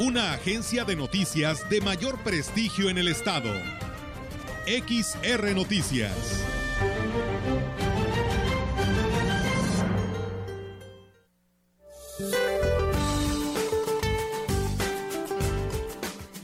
[0.00, 3.52] una agencia de noticias de mayor prestigio en el estado.
[4.64, 6.12] XR Noticias.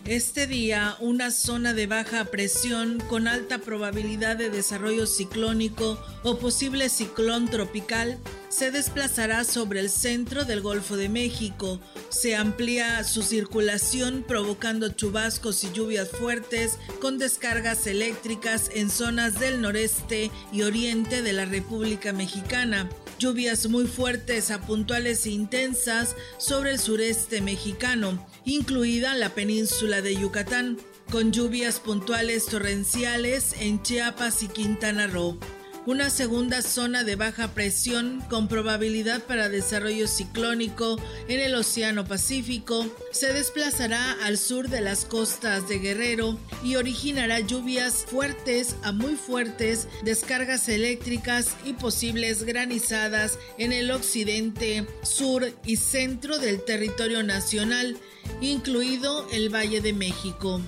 [0.05, 6.89] Este día, una zona de baja presión con alta probabilidad de desarrollo ciclónico o posible
[6.89, 8.19] ciclón tropical
[8.55, 11.81] se desplazará sobre el centro del Golfo de México.
[12.09, 19.61] Se amplía su circulación provocando chubascos y lluvias fuertes con descargas eléctricas en zonas del
[19.61, 22.89] noreste y oriente de la República Mexicana.
[23.19, 30.15] Lluvias muy fuertes a puntuales e intensas sobre el sureste mexicano, incluida la península de
[30.15, 30.79] Yucatán,
[31.11, 35.41] con lluvias puntuales torrenciales en Chiapas y Quintana Roo
[35.87, 42.87] una segunda zona de baja presión con probabilidad para desarrollo ciclónico en el Océano Pacífico
[43.11, 49.17] se desplazará al sur de las costas de Guerrero y originará lluvias fuertes a muy
[49.17, 57.99] fuertes, descargas eléctricas y posibles granizadas en el occidente, sur y centro del territorio nacional,
[58.41, 60.61] incluido el Valle de México.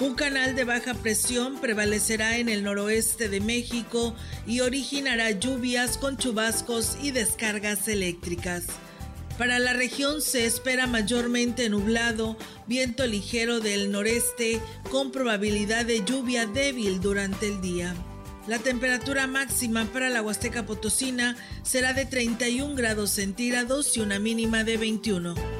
[0.00, 4.14] Un canal de baja presión prevalecerá en el noroeste de México
[4.46, 8.64] y originará lluvias con chubascos y descargas eléctricas.
[9.36, 14.58] Para la región se espera mayormente nublado, viento ligero del noreste
[14.90, 17.94] con probabilidad de lluvia débil durante el día.
[18.46, 24.64] La temperatura máxima para la Huasteca Potosina será de 31 grados centígrados y una mínima
[24.64, 25.59] de 21.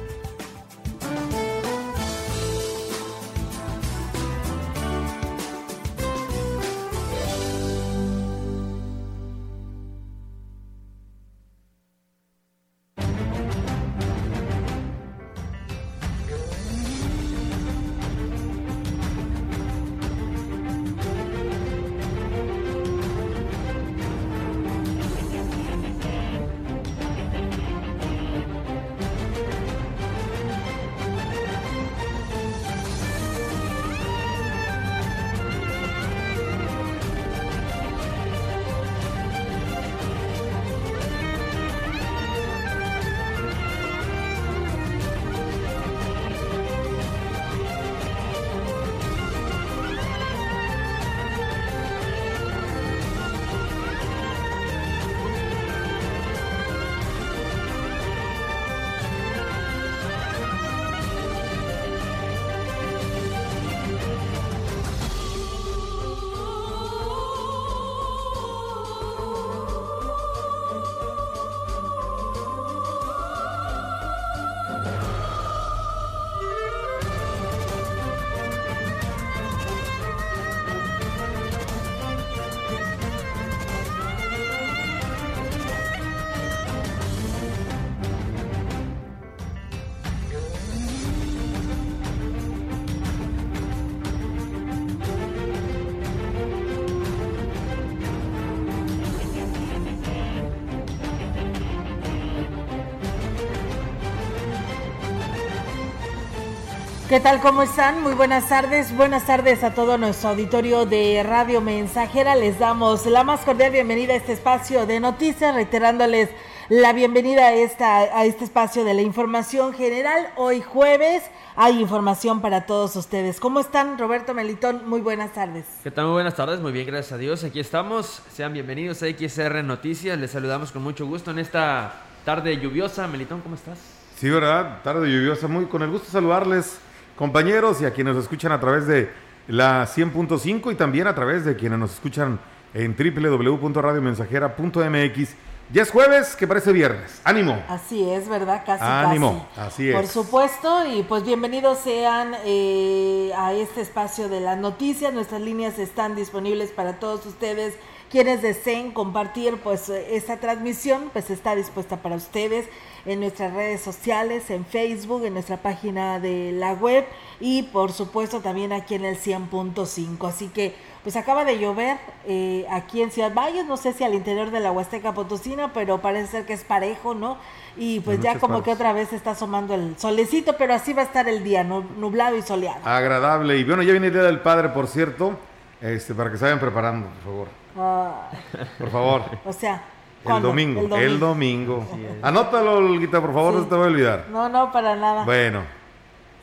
[107.11, 107.41] ¿Qué tal?
[107.41, 108.01] ¿Cómo están?
[108.01, 108.95] Muy buenas tardes.
[108.95, 112.37] Buenas tardes a todo nuestro auditorio de Radio Mensajera.
[112.37, 116.29] Les damos la más cordial bienvenida a este espacio de noticias, reiterándoles
[116.69, 120.29] la bienvenida a, esta, a este espacio de la información general.
[120.37, 121.23] Hoy jueves
[121.57, 123.41] hay información para todos ustedes.
[123.41, 124.87] ¿Cómo están, Roberto Melitón?
[124.87, 125.65] Muy buenas tardes.
[125.83, 126.05] ¿Qué tal?
[126.05, 126.61] Muy buenas tardes.
[126.61, 127.43] Muy bien, gracias a Dios.
[127.43, 128.21] Aquí estamos.
[128.31, 130.17] Sean bienvenidos a XR Noticias.
[130.17, 131.91] Les saludamos con mucho gusto en esta
[132.23, 133.05] tarde lluviosa.
[133.09, 133.79] Melitón, ¿cómo estás?
[134.15, 134.79] Sí, ¿verdad?
[134.81, 135.49] Tarde lluviosa.
[135.49, 136.79] Muy con el gusto de saludarles
[137.21, 139.11] compañeros y a quienes nos escuchan a través de
[139.47, 142.39] la 100.5 y también a través de quienes nos escuchan
[142.73, 145.35] en www.radiomensajera.mx.
[145.71, 147.21] Ya es jueves, que parece viernes.
[147.23, 147.63] Ánimo.
[147.69, 148.63] Así es, ¿verdad?
[148.65, 148.83] Casi.
[148.83, 149.95] Ánimo, así es.
[149.95, 155.13] Por supuesto, y pues bienvenidos sean eh, a este espacio de las noticias.
[155.13, 157.75] Nuestras líneas están disponibles para todos ustedes
[158.11, 162.67] quienes deseen compartir pues esta transmisión, pues está dispuesta para ustedes
[163.05, 167.05] en nuestras redes sociales, en Facebook, en nuestra página de la web
[167.39, 170.27] y por supuesto también aquí en el 100.5.
[170.27, 171.97] Así que pues acaba de llover
[172.27, 176.01] eh, aquí en Ciudad Valles, no sé si al interior de la Huasteca Potosina, pero
[176.01, 177.37] parece ser que es parejo, ¿no?
[177.77, 181.05] Y pues ya como que otra vez está asomando el solecito, pero así va a
[181.05, 182.81] estar el día, nublado y soleado.
[182.83, 183.57] Agradable.
[183.57, 185.37] Y bueno, ya viene el Día del Padre, por cierto,
[185.79, 187.60] este, para que se vayan preparando, por favor.
[187.77, 188.29] Ah.
[188.77, 189.23] por favor.
[189.45, 189.81] O sea,
[190.25, 191.85] el domingo, el domingo.
[192.21, 194.25] Anótalo, Olguita, por favor, no se te va a olvidar.
[194.29, 195.23] No, no, para nada.
[195.23, 195.61] Bueno.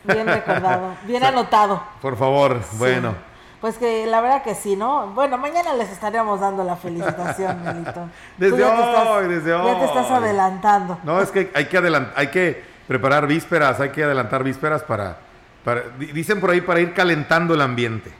[0.05, 1.83] Bien recordado, bien anotado.
[2.01, 3.15] Por favor, bueno.
[3.61, 5.09] Pues que la verdad que sí, ¿no?
[5.09, 8.09] Bueno, mañana les estaremos dando la felicitación, Melito.
[8.37, 9.67] desde hoy, desde hoy.
[9.73, 10.99] Ya te estás adelantando.
[11.03, 15.19] No, es que hay que adelantar, hay que preparar vísperas, hay que adelantar vísperas para,
[15.65, 18.13] para dicen por ahí para ir calentando el ambiente.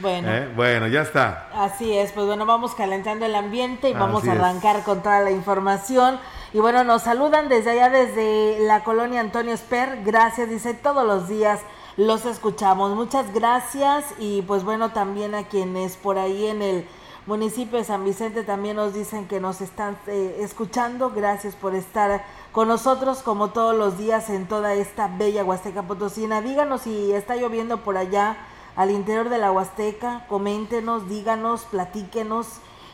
[0.00, 0.28] Bueno.
[0.30, 0.48] ¿Eh?
[0.54, 1.48] Bueno, ya está.
[1.54, 5.30] Así es, pues bueno, vamos calentando el ambiente y vamos a arrancar con toda la
[5.30, 6.18] información.
[6.52, 10.02] Y bueno, nos saludan desde allá, desde la colonia Antonio Esper.
[10.04, 11.60] Gracias, dice, todos los días
[11.96, 12.94] los escuchamos.
[12.94, 16.86] Muchas gracias y pues bueno, también a quienes por ahí en el
[17.26, 21.10] municipio de San Vicente también nos dicen que nos están eh, escuchando.
[21.10, 26.40] Gracias por estar con nosotros como todos los días en toda esta bella Huasteca Potosina.
[26.40, 28.36] Díganos si está lloviendo por allá
[28.80, 30.24] al interior de la Huasteca.
[30.26, 32.46] Coméntenos, díganos, platíquenos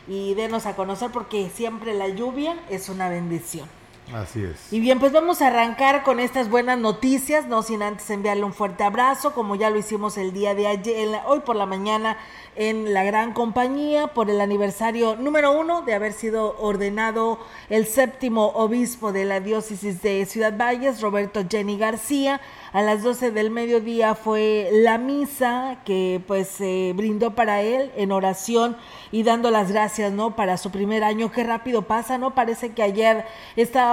[0.05, 3.69] y denos a conocer porque siempre la lluvia es una bendición.
[4.13, 4.71] Así es.
[4.71, 8.53] Y bien, pues vamos a arrancar con estas buenas noticias, no sin antes enviarle un
[8.53, 12.17] fuerte abrazo, como ya lo hicimos el día de ayer, hoy por la mañana
[12.57, 17.37] en la gran compañía por el aniversario número uno de haber sido ordenado
[17.69, 22.41] el séptimo obispo de la diócesis de Ciudad Valles, Roberto Jenny García.
[22.73, 28.11] A las 12 del mediodía fue la misa que pues se brindó para él en
[28.11, 28.75] oración
[29.11, 30.35] y dando las gracias, ¿no?
[30.35, 31.31] Para su primer año.
[31.31, 32.35] Qué rápido pasa, ¿no?
[32.35, 33.25] Parece que ayer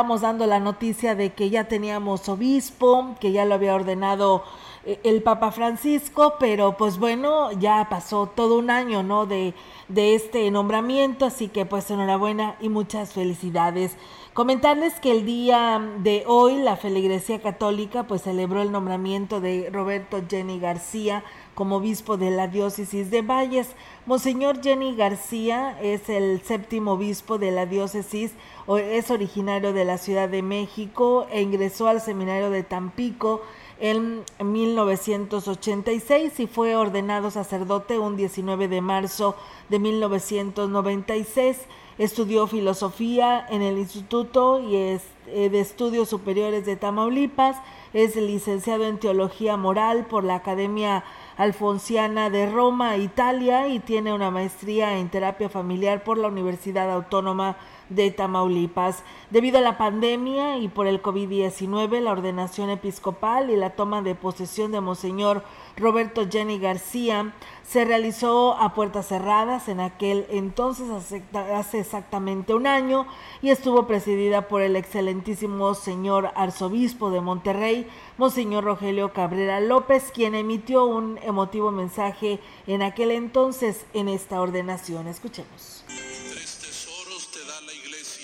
[0.05, 4.45] estábamos dando la noticia de que ya teníamos obispo, que ya lo había ordenado
[4.85, 9.25] eh, el Papa Francisco, pero pues bueno, ya pasó todo un año, ¿no?
[9.25, 9.55] De,
[9.89, 13.97] de este nombramiento, así que pues enhorabuena y muchas felicidades.
[14.35, 20.21] Comentarles que el día de hoy la feligresía católica pues celebró el nombramiento de Roberto
[20.29, 21.25] Jenny García
[21.55, 23.69] como obispo de la diócesis de Valles.
[24.07, 28.33] Monseñor Jenny García es el séptimo obispo de la diócesis,
[28.69, 33.43] es originario de la Ciudad de México e ingresó al seminario de Tampico
[33.81, 39.37] en 1986 y fue ordenado sacerdote un 19 de marzo
[39.69, 41.59] de 1996.
[41.99, 47.57] Estudió filosofía en el Instituto y eh, de Estudios Superiores de Tamaulipas.
[47.93, 51.05] Es licenciado en Teología Moral por la Academia
[51.37, 57.57] Alfonsiana de Roma, Italia, y tiene una maestría en terapia familiar por la Universidad Autónoma
[57.89, 59.03] de Tamaulipas.
[59.31, 64.15] Debido a la pandemia y por el COVID-19, la ordenación episcopal y la toma de
[64.15, 65.43] posesión de Monseñor
[65.77, 67.33] Roberto Jenny García
[67.65, 70.89] se realizó a puertas cerradas en aquel entonces
[71.33, 73.07] hace exactamente un año
[73.43, 77.89] y estuvo presidida por el excelentísimo señor arzobispo de Monterrey,
[78.19, 85.09] Monseñor Rogelio Cabrera López, quien emitió un emotivo mensaje en aquel entonces en esta ordenación.
[85.09, 85.85] Escuchemos.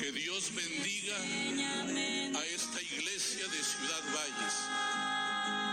[0.00, 4.56] Que Dios bendiga a esta iglesia de Ciudad Valles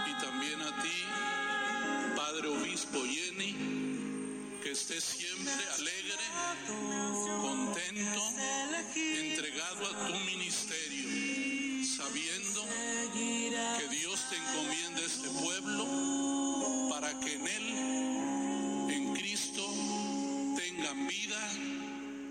[0.05, 1.03] y también a ti,
[2.13, 3.55] Padre Obispo Jenny,
[4.61, 6.23] que estés siempre alegre,
[7.41, 8.21] contento,
[8.95, 12.65] entregado a tu ministerio, sabiendo
[13.13, 19.63] que Dios te encomienda este pueblo para que en él, en Cristo,
[20.57, 21.76] tengan vida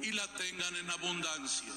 [0.07, 1.73] y la tengan en abundancia.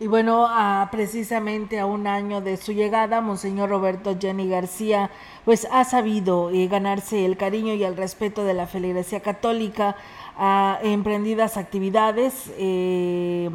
[0.00, 5.10] Y bueno, a, precisamente a un año de su llegada, Monseñor Roberto Jenny García,
[5.44, 9.96] pues ha sabido eh, ganarse el cariño y el respeto de la feligresía católica,
[10.36, 12.50] a emprendidas actividades.
[12.58, 13.50] Eh,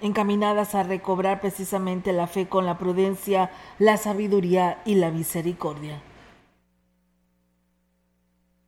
[0.00, 6.02] encaminadas a recobrar precisamente la fe con la prudencia, la sabiduría y la misericordia.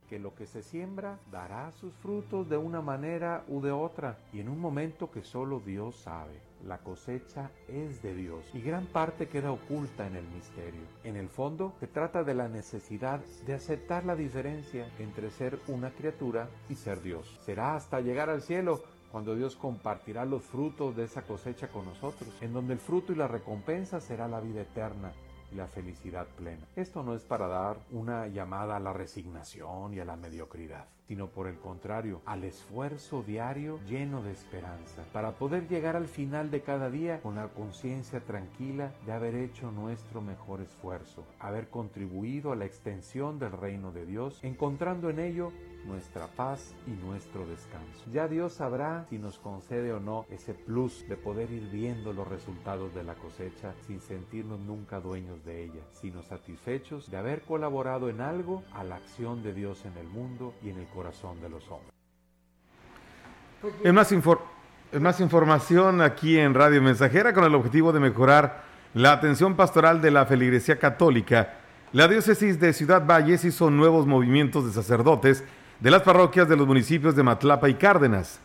[0.09, 4.39] Que lo que se siembra dará sus frutos de una manera u de otra y
[4.39, 6.39] en un momento que solo Dios sabe.
[6.65, 10.81] la cosecha es de Dios y gran parte queda oculta en el misterio.
[11.03, 15.91] En el fondo, se trata de la necesidad de aceptar la diferencia entre ser una
[15.91, 17.39] criatura y ser Dios.
[17.45, 22.29] Será hasta llegar al cielo cuando Dios compartirá los frutos de esa cosecha con nosotros,
[22.41, 25.13] en donde el fruto y la recompensa será la vida eterna
[25.51, 26.65] y la felicidad plena.
[26.75, 31.27] Esto no es para dar una llamada a la resignación y a la mediocridad, sino
[31.27, 36.61] por el contrario, al esfuerzo diario lleno de esperanza, para poder llegar al final de
[36.61, 42.55] cada día con la conciencia tranquila de haber hecho nuestro mejor esfuerzo, haber contribuido a
[42.55, 45.51] la extensión del reino de Dios, encontrando en ello
[45.85, 48.03] nuestra paz y nuestro descanso.
[48.11, 52.27] Ya Dios sabrá si nos concede o no ese plus de poder ir viendo los
[52.27, 58.09] resultados de la cosecha sin sentirnos nunca dueños de ella, sino satisfechos de haber colaborado
[58.09, 61.49] en algo a la acción de Dios en el mundo y en el corazón de
[61.49, 61.91] los hombres.
[63.83, 69.13] En más, en más información aquí en Radio Mensajera con el objetivo de mejorar la
[69.13, 71.55] atención pastoral de la feligresía católica,
[71.93, 75.43] la diócesis de Ciudad Valles hizo nuevos movimientos de sacerdotes
[75.79, 78.39] de las parroquias de los municipios de Matlapa y Cárdenas.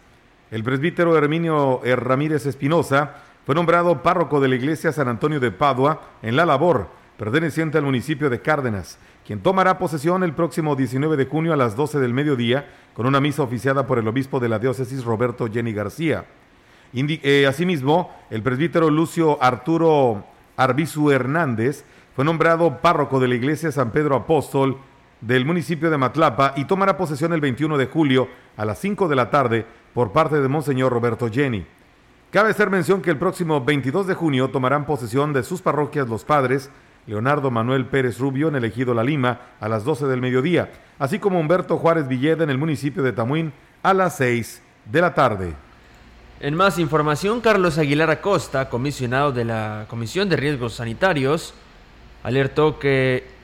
[0.50, 3.14] El presbítero Herminio Ramírez Espinosa
[3.46, 7.84] fue nombrado párroco de la iglesia San Antonio de Padua en La Labor, perteneciente al
[7.84, 12.12] municipio de Cárdenas, quien tomará posesión el próximo 19 de junio a las 12 del
[12.12, 16.26] mediodía con una misa oficiada por el obispo de la diócesis Roberto Jenny García.
[16.94, 20.26] Eh, asimismo, el presbítero Lucio Arturo
[20.58, 21.84] Arbizu Hernández
[22.14, 24.76] fue nombrado párroco de la iglesia San Pedro Apóstol
[25.22, 29.16] del municipio de Matlapa y tomará posesión el 21 de julio a las 5 de
[29.16, 29.64] la tarde
[29.94, 31.64] por parte de Monseñor Roberto Jenny.
[32.30, 36.24] Cabe hacer mención que el próximo 22 de junio tomarán posesión de sus parroquias los
[36.24, 36.70] padres
[37.06, 41.18] Leonardo Manuel Pérez Rubio en el Ejido La Lima a las 12 del mediodía, así
[41.18, 43.52] como Humberto Juárez Villeda en el municipio de Tamuín
[43.82, 45.54] a las 6 de la tarde.
[46.40, 51.54] En más información, Carlos Aguilar Acosta, comisionado de la Comisión de Riesgos Sanitarios,
[52.22, 53.41] alertó que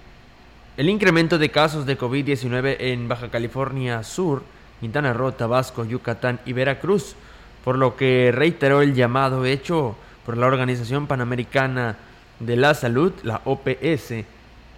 [0.78, 4.44] el incremento de casos de COVID-19 en Baja California Sur,
[4.78, 7.16] Quintana Roo, Tabasco, Yucatán y Veracruz,
[7.64, 11.96] por lo que reiteró el llamado hecho por la Organización Panamericana
[12.38, 14.24] de la Salud, la OPS.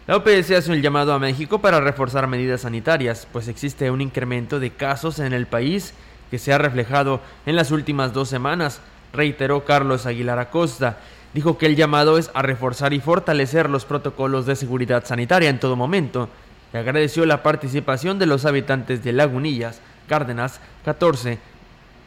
[0.06, 4.58] La OPS hace un llamado a México para reforzar medidas sanitarias, pues existe un incremento
[4.58, 5.92] de casos en el país
[6.30, 8.80] que se ha reflejado en las últimas dos semanas,
[9.12, 10.96] reiteró Carlos Aguilar Acosta
[11.34, 15.60] dijo que el llamado es a reforzar y fortalecer los protocolos de seguridad sanitaria en
[15.60, 16.28] todo momento
[16.72, 21.38] y agradeció la participación de los habitantes de Lagunillas, Cárdenas, 14,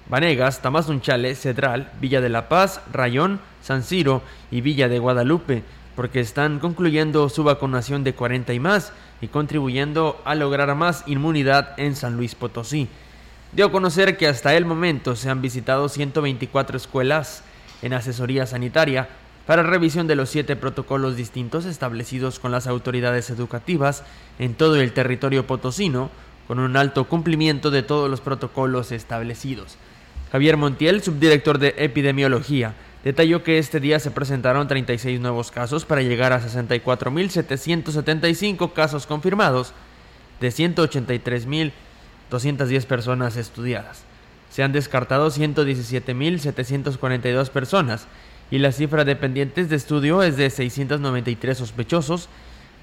[0.09, 5.63] Vanegas, Tamazunchale, Cedral, Villa de la Paz, Rayón, San Ciro y Villa de Guadalupe,
[5.95, 11.79] porque están concluyendo su vacunación de 40 y más y contribuyendo a lograr más inmunidad
[11.79, 12.89] en San Luis Potosí.
[13.53, 17.43] Dio a conocer que hasta el momento se han visitado 124 escuelas
[17.83, 19.09] en asesoría sanitaria
[19.45, 24.03] para revisión de los siete protocolos distintos establecidos con las autoridades educativas
[24.39, 26.09] en todo el territorio potosino,
[26.47, 29.75] con un alto cumplimiento de todos los protocolos establecidos.
[30.31, 32.73] Javier Montiel, subdirector de epidemiología,
[33.03, 39.73] detalló que este día se presentaron 36 nuevos casos para llegar a 64.775 casos confirmados
[40.39, 44.05] de 183.210 personas estudiadas
[44.53, 48.05] se han descartado 117.742 personas
[48.51, 52.29] y la cifra de pendientes de estudio es de 693 sospechosos.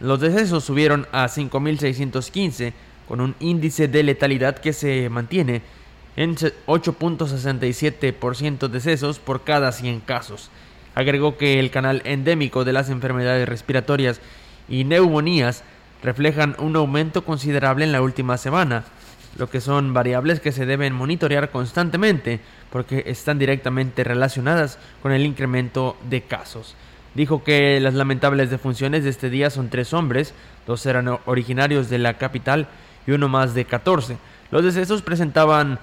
[0.00, 2.72] Los decesos subieron a 5.615
[3.06, 5.62] con un índice de letalidad que se mantiene
[6.16, 10.50] en 8.67% decesos por cada 100 casos.
[10.96, 14.20] Agregó que el canal endémico de las enfermedades respiratorias
[14.68, 15.62] y neumonías
[16.02, 18.86] reflejan un aumento considerable en la última semana
[19.38, 25.24] lo que son variables que se deben monitorear constantemente porque están directamente relacionadas con el
[25.24, 26.74] incremento de casos.
[27.14, 30.32] Dijo que las lamentables defunciones de este día son tres hombres,
[30.66, 32.68] dos eran originarios de la capital
[33.06, 34.16] y uno más de 14.
[34.50, 35.78] Los decesos presentaban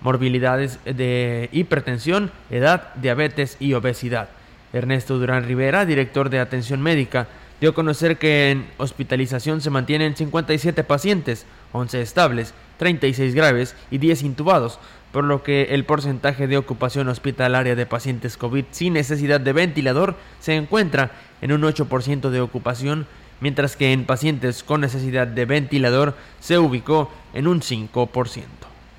[0.00, 4.28] morbilidades de hipertensión, edad, diabetes y obesidad.
[4.72, 7.28] Ernesto Durán Rivera, director de atención médica,
[7.62, 13.98] dio a conocer que en hospitalización se mantienen 57 pacientes, 11 estables, 36 graves y
[13.98, 14.80] 10 intubados,
[15.12, 20.16] por lo que el porcentaje de ocupación hospitalaria de pacientes COVID sin necesidad de ventilador
[20.40, 23.06] se encuentra en un 8% de ocupación,
[23.38, 28.42] mientras que en pacientes con necesidad de ventilador se ubicó en un 5%.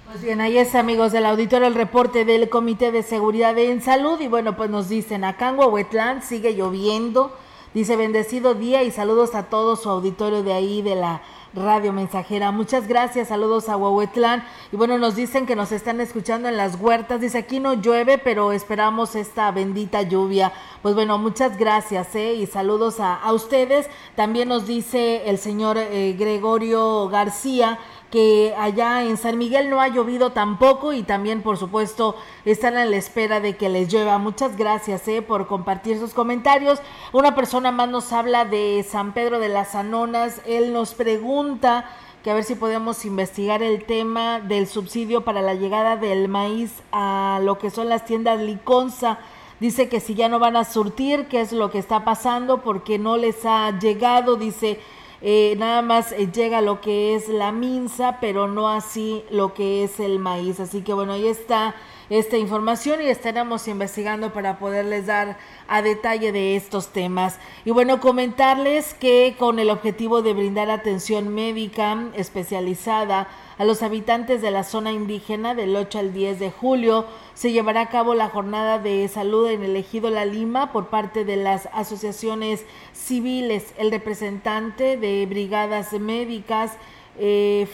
[0.06, 4.22] Pues bien, ahí es amigos del auditorio el reporte del Comité de Seguridad en Salud
[4.22, 7.36] y bueno, pues nos dicen acá en sigue lloviendo,
[7.74, 11.22] dice bendecido día y saludos a todo su auditorio de ahí de la
[11.56, 12.52] Radio Mensajera.
[12.52, 14.44] Muchas gracias, saludos a Huehuetlán.
[14.72, 17.22] Y bueno, nos dicen que nos están escuchando en las huertas.
[17.22, 20.52] Dice, aquí no llueve, pero esperamos esta bendita lluvia.
[20.82, 22.34] Pues bueno, muchas gracias, ¿eh?
[22.34, 23.88] Y saludos a, a ustedes.
[24.16, 27.78] También nos dice el señor eh, Gregorio García
[28.14, 32.16] que allá en San Miguel no ha llovido tampoco y también por supuesto
[32.46, 34.20] están a la espera de que les llueva.
[34.20, 36.78] Muchas gracias eh, por compartir sus comentarios.
[37.12, 40.44] Una persona más nos habla de San Pedro de las Anonas.
[40.46, 41.90] Él nos pregunta
[42.24, 46.84] que a ver si podemos investigar el tema del subsidio para la llegada del maíz
[46.92, 49.18] a lo que son las tiendas Liconza.
[49.60, 53.00] Dice que si ya no van a surtir, qué es lo que está pasando, porque
[53.00, 54.80] no les ha llegado, dice
[55.26, 59.86] eh, nada más eh, llega lo que es la minza, pero no así lo que
[59.86, 60.60] es el maíz.
[60.60, 61.76] Así que bueno, ahí está
[62.10, 67.40] esta información y estaremos investigando para poderles dar a detalle de estos temas.
[67.66, 74.42] Y bueno, comentarles que con el objetivo de brindar atención médica especializada a los habitantes
[74.42, 78.30] de la zona indígena del 8 al 10 de julio, se llevará a cabo la
[78.30, 83.74] jornada de salud en el ejido La Lima por parte de las asociaciones civiles.
[83.78, 86.72] El representante de brigadas médicas,
[87.20, 87.68] eh,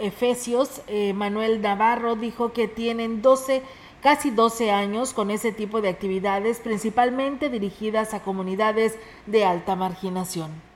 [0.00, 3.62] Efesios, eh, Manuel Navarro, dijo que tienen 12
[4.02, 10.71] casi 12 años con ese tipo de actividades, principalmente dirigidas a comunidades de alta marginación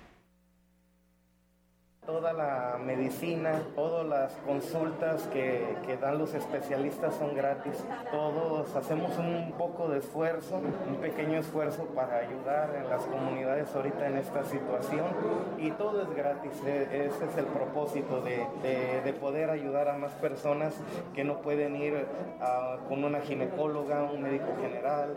[2.07, 7.85] toda la medicina, todas las consultas que, que, dan los especialistas son gratis.
[8.13, 14.07] Todos hacemos un poco de esfuerzo, un pequeño esfuerzo para ayudar en las comunidades ahorita
[14.07, 15.07] en esta situación
[15.59, 16.53] y todo es gratis.
[16.65, 20.75] E, ese es el propósito de, de, de poder ayudar a más personas
[21.15, 22.07] que no pueden ir
[22.41, 25.17] a, con una ginecóloga, un médico general.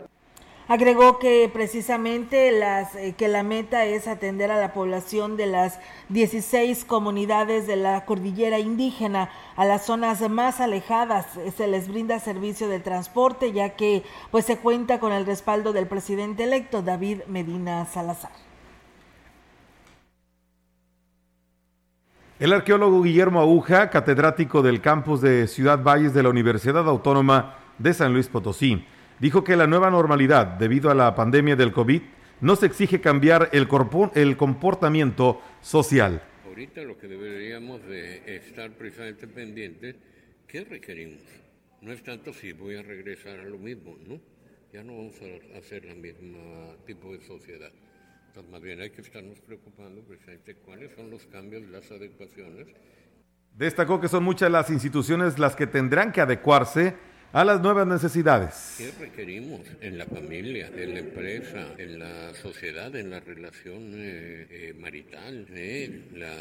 [0.70, 5.80] Agregó que precisamente las, eh, que la meta es atender a la población de las
[6.10, 12.68] 16 comunidades de la cordillera indígena, a las zonas más alejadas se les brinda servicio
[12.68, 17.84] de transporte ya que pues se cuenta con el respaldo del presidente electo David Medina
[17.86, 18.30] Salazar.
[22.38, 27.92] El arqueólogo Guillermo Aguja, catedrático del campus de Ciudad Valles de la Universidad Autónoma de
[27.92, 28.86] San Luis Potosí,
[29.20, 32.02] dijo que la nueva normalidad debido a la pandemia del COVID
[32.40, 33.68] nos exige cambiar el,
[34.14, 36.22] el comportamiento social.
[36.46, 39.96] Ahorita lo que deberíamos de estar precisamente pendientes,
[40.48, 41.22] ¿qué requerimos?
[41.82, 44.20] No es tanto si voy a regresar a lo mismo, ¿no?
[44.72, 47.70] Ya no vamos a hacer la misma tipo de sociedad.
[48.28, 52.68] Entonces, más bien hay que estarnos preocupando precisamente cuáles son los cambios, las adecuaciones.
[53.56, 56.94] Destacó que son muchas las instituciones las que tendrán que adecuarse
[57.32, 58.74] a las nuevas necesidades.
[58.76, 64.46] ¿Qué requerimos en la familia, en la empresa, en la sociedad, en la relación eh,
[64.50, 65.46] eh, marital?
[65.50, 66.32] Eh, la,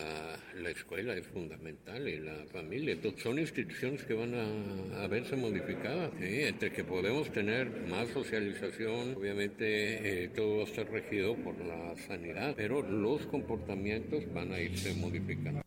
[0.59, 2.93] la, escuela es fundamental, y la familia.
[2.93, 6.11] Entonces, son instituciones que van a, a verse modificadas.
[6.19, 12.53] Entre que podemos tener más socialización, obviamente todo va a estar regido por la sanidad,
[12.55, 15.61] pero los comportamientos van a irse modificando.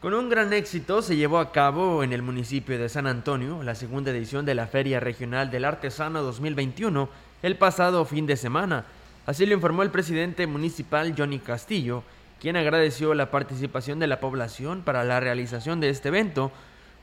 [0.00, 3.74] Con un gran éxito se llevó a cabo en el municipio de San Antonio la
[3.74, 7.08] segunda edición de la Feria Regional del Artesano 2021
[7.42, 8.84] el pasado fin de semana.
[9.26, 12.04] Así lo informó el presidente municipal Johnny Castillo,
[12.40, 16.52] quien agradeció la participación de la población para la realización de este evento,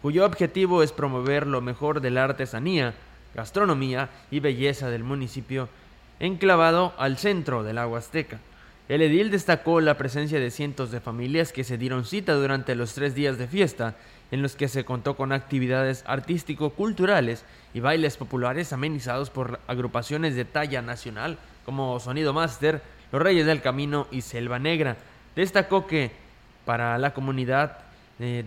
[0.02, 2.94] cuyo objetivo es promover lo mejor de la artesanía,
[3.36, 5.68] gastronomía y belleza del municipio,
[6.22, 8.40] enclavado al centro del agua azteca.
[8.88, 12.94] El edil destacó la presencia de cientos de familias que se dieron cita durante los
[12.94, 13.96] tres días de fiesta,
[14.30, 20.46] en los que se contó con actividades artístico-culturales y bailes populares amenizados por agrupaciones de
[20.46, 24.98] talla nacional como Sonido Master, Los Reyes del Camino y Selva Negra.
[25.36, 26.12] Destacó que
[26.64, 27.80] para la comunidad
[28.20, 28.44] eh,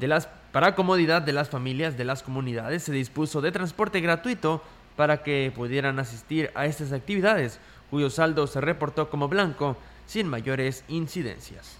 [0.52, 4.62] para comodidad de las familias de las comunidades se dispuso de transporte gratuito
[4.96, 9.76] para que pudieran asistir a estas actividades, cuyo saldo se reportó como blanco
[10.08, 11.76] sin mayores incidencias.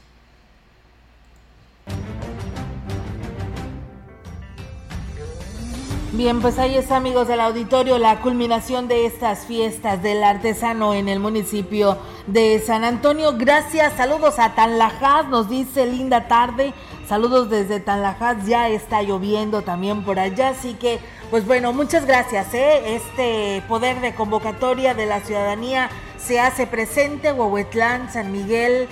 [6.12, 11.08] Bien, pues ahí está amigos del auditorio la culminación de estas fiestas del artesano en
[11.08, 13.34] el municipio de San Antonio.
[13.36, 16.74] Gracias, saludos a Tanlajas, nos dice linda tarde,
[17.08, 22.52] saludos desde Tanlajas, ya está lloviendo también por allá, así que pues bueno, muchas gracias,
[22.52, 22.96] ¿eh?
[22.96, 28.88] este poder de convocatoria de la ciudadanía se hace presente, Huehuetlán, San Miguel,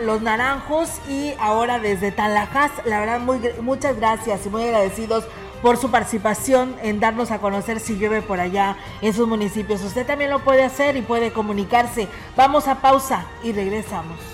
[0.00, 5.24] los Naranjos y ahora desde Tanlajas, la verdad muy, muchas gracias y muy agradecidos
[5.60, 9.82] por su participación en darnos a conocer si llueve por allá en sus municipios.
[9.82, 12.06] Usted también lo puede hacer y puede comunicarse.
[12.36, 14.33] Vamos a pausa y regresamos.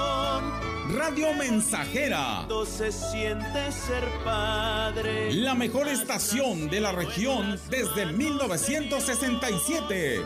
[1.11, 2.47] Radio Mensajera.
[2.65, 5.33] Se siente ser padre.
[5.33, 10.21] La mejor estación de la región desde 1967.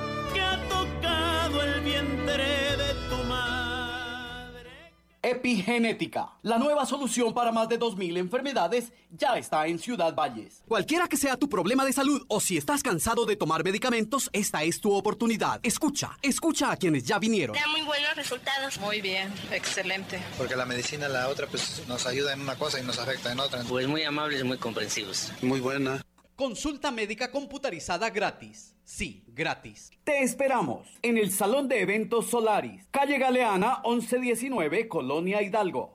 [5.45, 10.63] Epigenética, la nueva solución para más de 2.000 enfermedades, ya está en Ciudad Valles.
[10.67, 14.63] Cualquiera que sea tu problema de salud o si estás cansado de tomar medicamentos, esta
[14.63, 15.59] es tu oportunidad.
[15.61, 17.55] Escucha, escucha a quienes ya vinieron.
[17.55, 18.79] Da muy buenos resultados.
[18.79, 20.19] Muy bien, excelente.
[20.35, 23.39] Porque la medicina, la otra, pues nos ayuda en una cosa y nos afecta en
[23.39, 23.61] otra.
[23.69, 25.31] Pues muy amables, muy comprensivos.
[25.43, 26.01] Muy buena.
[26.35, 28.75] Consulta médica computarizada gratis.
[28.83, 29.89] Sí, gratis.
[30.03, 35.94] Te esperamos en el Salón de Eventos Solaris, calle Galeana 1119, Colonia Hidalgo.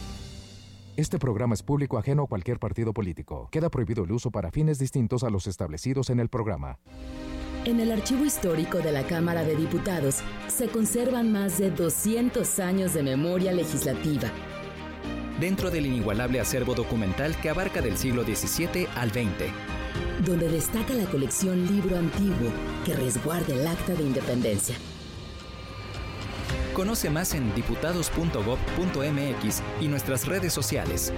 [0.97, 3.47] Este programa es público ajeno a cualquier partido político.
[3.49, 6.79] Queda prohibido el uso para fines distintos a los establecidos en el programa.
[7.63, 12.93] En el archivo histórico de la Cámara de Diputados se conservan más de 200 años
[12.93, 14.29] de memoria legislativa.
[15.39, 20.25] Dentro del inigualable acervo documental que abarca del siglo XVII al XX.
[20.25, 22.51] Donde destaca la colección Libro Antiguo
[22.85, 24.75] que resguarda el Acta de Independencia.
[26.73, 31.11] Conoce más en diputados.gov.mx y nuestras redes sociales.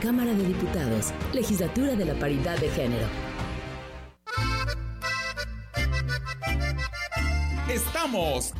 [0.00, 3.06] Cámara de Diputados, Legislatura de la Paridad de Género.
[7.68, 8.52] Estamos,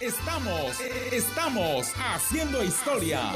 [0.00, 3.32] estamos, estamos haciendo historia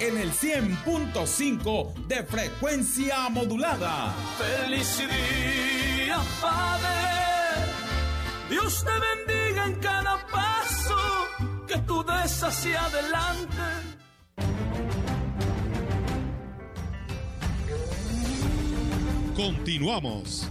[0.00, 4.12] en el 100.5 de frecuencia modulada.
[4.36, 7.12] Feliz día, Padre.
[8.50, 10.21] Dios te bendiga en cada
[12.22, 13.52] hacia adelante.
[19.34, 20.48] Continuamos.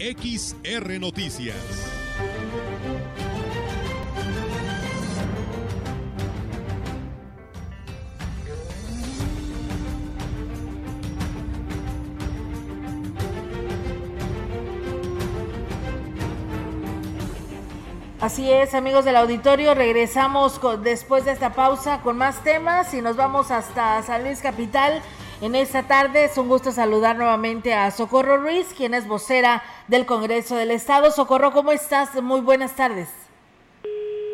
[0.00, 1.54] XR Noticias.
[18.28, 23.00] Así es, amigos del auditorio, regresamos con, después de esta pausa con más temas y
[23.00, 25.00] nos vamos hasta San Luis Capital.
[25.40, 30.04] En esta tarde es un gusto saludar nuevamente a Socorro Ruiz, quien es vocera del
[30.04, 31.10] Congreso del Estado.
[31.10, 32.22] Socorro, ¿cómo estás?
[32.22, 33.08] Muy buenas tardes.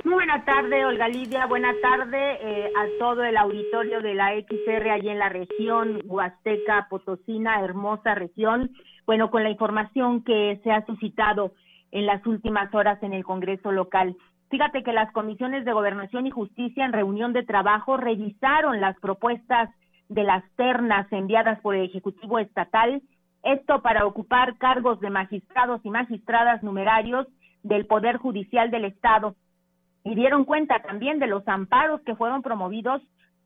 [0.02, 1.46] Muy buena tarde, Olga Lidia.
[1.46, 6.88] Buena tarde eh, a todo el auditorio de la XR allí en la región Huasteca,
[6.90, 8.72] Potosina, hermosa región.
[9.06, 11.52] Bueno, con la información que se ha suscitado
[11.94, 14.16] en las últimas horas en el Congreso local.
[14.50, 19.70] Fíjate que las comisiones de Gobernación y Justicia en reunión de trabajo revisaron las propuestas
[20.08, 23.00] de las ternas enviadas por el Ejecutivo Estatal,
[23.44, 27.28] esto para ocupar cargos de magistrados y magistradas numerarios
[27.62, 29.36] del Poder Judicial del Estado.
[30.02, 33.02] Y dieron cuenta también de los amparos que fueron promovidos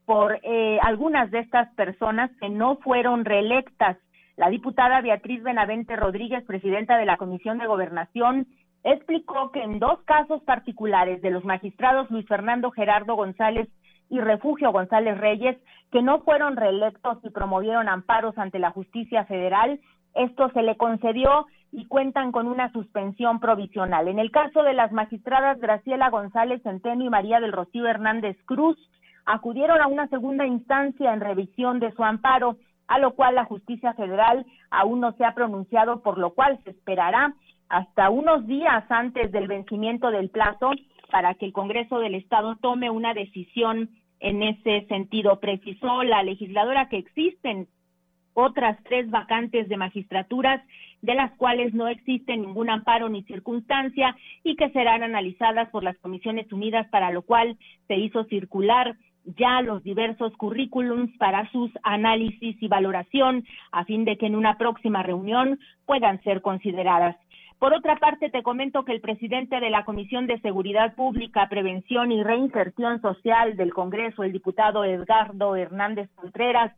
[0.07, 3.99] por eh, algunas de estas personas que no fueron reelectas.
[4.39, 8.47] La diputada Beatriz Benavente Rodríguez, presidenta de la Comisión de Gobernación,
[8.85, 13.69] explicó que en dos casos particulares de los magistrados Luis Fernando Gerardo González
[14.09, 15.59] y Refugio González Reyes,
[15.91, 19.81] que no fueron reelectos y promovieron amparos ante la justicia federal,
[20.15, 24.07] esto se le concedió y cuentan con una suspensión provisional.
[24.07, 28.79] En el caso de las magistradas Graciela González Centeno y María del Rocío Hernández Cruz,
[29.27, 32.57] acudieron a una segunda instancia en revisión de su amparo
[32.89, 36.71] a lo cual la justicia federal aún no se ha pronunciado, por lo cual se
[36.71, 37.35] esperará
[37.69, 40.73] hasta unos días antes del vencimiento del plazo
[41.11, 45.39] para que el Congreso del Estado tome una decisión en ese sentido.
[45.41, 47.69] Precisó la legisladora que existen
[48.35, 50.63] otras tres vacantes de magistraturas,
[51.03, 55.99] de las cuales no existe ningún amparo ni circunstancia y que serán analizadas por las
[55.99, 57.57] Comisiones Unidas, para lo cual
[57.89, 58.97] se hizo circular
[59.37, 64.57] ya los diversos currículums para sus análisis y valoración a fin de que en una
[64.57, 67.17] próxima reunión puedan ser consideradas.
[67.59, 72.13] Por otra parte, te comento que el presidente de la Comisión de Seguridad Pública, Prevención
[72.13, 76.73] y Reinserción Social del Congreso, el diputado Edgardo Hernández Contreras,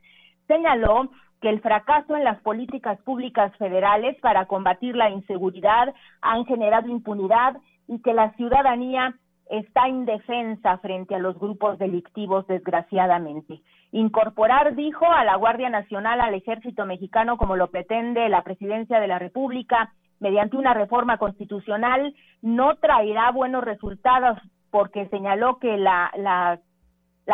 [0.49, 1.11] señaló
[1.43, 7.57] que el fracaso en las políticas públicas federales para combatir la inseguridad han generado impunidad
[7.87, 9.15] y que la ciudadanía
[9.51, 13.61] está indefensa frente a los grupos delictivos, desgraciadamente.
[13.93, 19.09] Incorporar, dijo, a la Guardia Nacional al Ejército Mexicano como lo pretende la Presidencia de
[19.09, 24.39] la República mediante una reforma constitucional no traerá buenos resultados
[24.71, 26.61] porque señaló que la, la,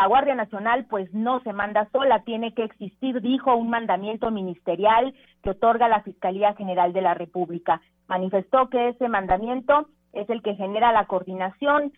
[0.07, 5.51] Guardia Nacional pues no se manda sola, tiene que existir, dijo, un mandamiento ministerial que
[5.51, 7.81] otorga la Fiscalía General de la República.
[8.07, 11.93] Manifestó que ese mandamiento es el que genera la coordinación,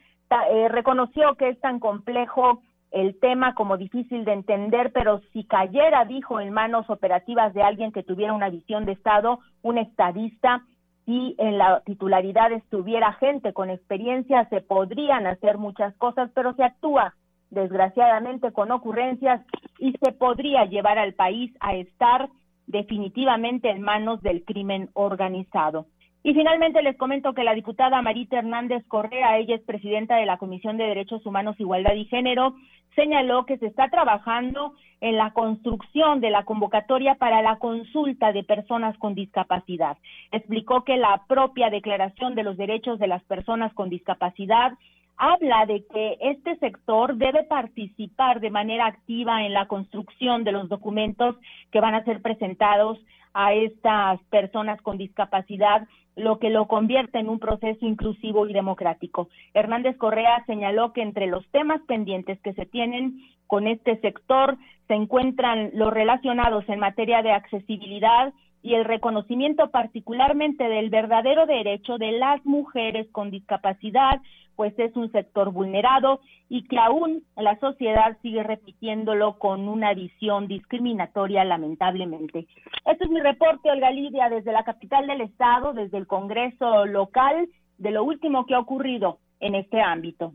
[0.51, 2.61] eh, reconoció que es tan complejo
[2.91, 7.91] el tema como difícil de entender, pero si cayera, dijo, en manos operativas de alguien
[7.91, 10.63] que tuviera una visión de Estado, un estadista,
[11.05, 16.63] si en la titularidad estuviera gente con experiencia, se podrían hacer muchas cosas, pero se
[16.63, 17.15] actúa
[17.49, 19.41] desgraciadamente con ocurrencias
[19.79, 22.29] y se podría llevar al país a estar
[22.67, 25.87] definitivamente en manos del crimen organizado.
[26.21, 30.37] Y finalmente les comento que la diputada Marita Hernández Correa, ella es presidenta de la
[30.37, 32.55] Comisión de Derechos Humanos, Igualdad y Género,
[32.95, 38.43] señaló que se está trabajando en la construcción de la convocatoria para la consulta de
[38.43, 39.97] personas con discapacidad.
[40.31, 44.73] Explicó que la propia Declaración de los Derechos de las Personas con Discapacidad
[45.15, 50.67] habla de que este sector debe participar de manera activa en la construcción de los
[50.69, 51.35] documentos
[51.71, 52.99] que van a ser presentados
[53.33, 55.87] a estas personas con discapacidad
[56.19, 59.29] lo que lo convierte en un proceso inclusivo y democrático.
[59.53, 64.93] Hernández Correa señaló que entre los temas pendientes que se tienen con este sector se
[64.93, 72.11] encuentran los relacionados en materia de accesibilidad y el reconocimiento particularmente del verdadero derecho de
[72.11, 74.21] las mujeres con discapacidad,
[74.59, 76.19] pues es un sector vulnerado
[76.49, 82.45] y que aún la sociedad sigue repitiéndolo con una visión discriminatoria, lamentablemente.
[82.83, 87.47] Este es mi reporte, Olga Lidia, desde la capital del estado, desde el Congreso local,
[87.77, 90.33] de lo último que ha ocurrido en este ámbito.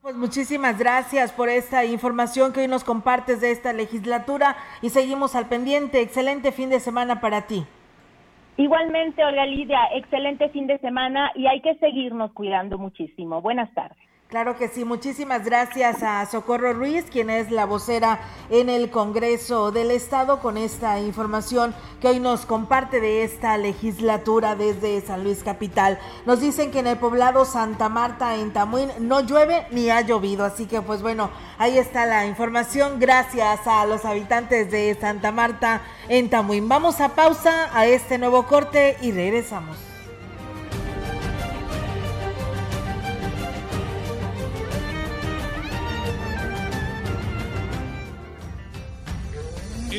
[0.00, 5.34] Pues muchísimas gracias por esta información que hoy nos compartes de esta legislatura y seguimos
[5.34, 6.00] al pendiente.
[6.00, 7.66] Excelente fin de semana para ti.
[8.58, 13.40] Igualmente, Olga Lidia, excelente fin de semana y hay que seguirnos cuidando muchísimo.
[13.40, 14.07] Buenas tardes.
[14.28, 19.70] Claro que sí, muchísimas gracias a Socorro Ruiz, quien es la vocera en el Congreso
[19.70, 25.42] del Estado, con esta información que hoy nos comparte de esta legislatura desde San Luis
[25.42, 25.98] Capital.
[26.26, 30.44] Nos dicen que en el poblado Santa Marta, en Tamuín, no llueve ni ha llovido,
[30.44, 33.00] así que pues bueno, ahí está la información.
[33.00, 36.68] Gracias a los habitantes de Santa Marta, en Tamuín.
[36.68, 39.97] Vamos a pausa a este nuevo corte y regresamos.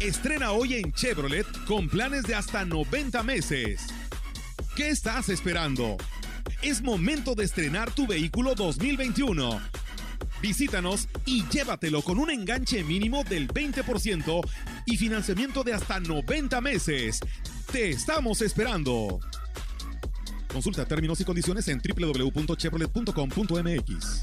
[0.00, 3.88] Estrena hoy en Chevrolet con planes de hasta 90 meses.
[4.76, 5.96] ¿Qué estás esperando?
[6.62, 9.60] Es momento de estrenar tu vehículo 2021.
[10.40, 14.48] Visítanos y llévatelo con un enganche mínimo del 20%
[14.86, 17.18] y financiamiento de hasta 90 meses.
[17.72, 19.18] Te estamos esperando.
[20.52, 24.22] Consulta términos y condiciones en www.chevrolet.com.mx.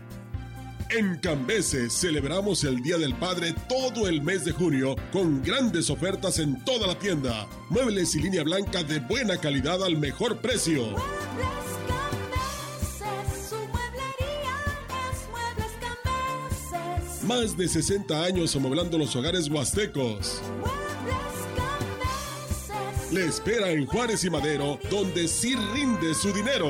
[0.93, 6.37] En Cambeses celebramos el Día del Padre todo el mes de junio con grandes ofertas
[6.37, 7.47] en toda la tienda.
[7.69, 10.83] Muebles y línea blanca de buena calidad al mejor precio.
[17.25, 20.41] Más de 60 años amoblando los hogares huastecos.
[23.11, 26.69] Le espera en Juárez y Madero, donde sí rinde su dinero.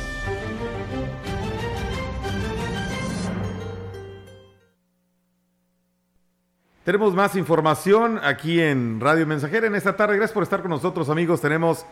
[6.83, 10.15] Tenemos más información aquí en Radio Mensajera en esta tarde.
[10.15, 11.39] Gracias por estar con nosotros, amigos.
[11.39, 11.85] Tenemos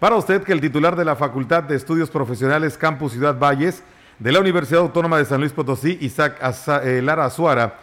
[0.00, 3.84] para usted que el titular de la Facultad de Estudios Profesionales Campus Ciudad Valles
[4.18, 6.40] de la Universidad Autónoma de San Luis Potosí, Isaac
[6.82, 7.78] eh, Lara Azuara,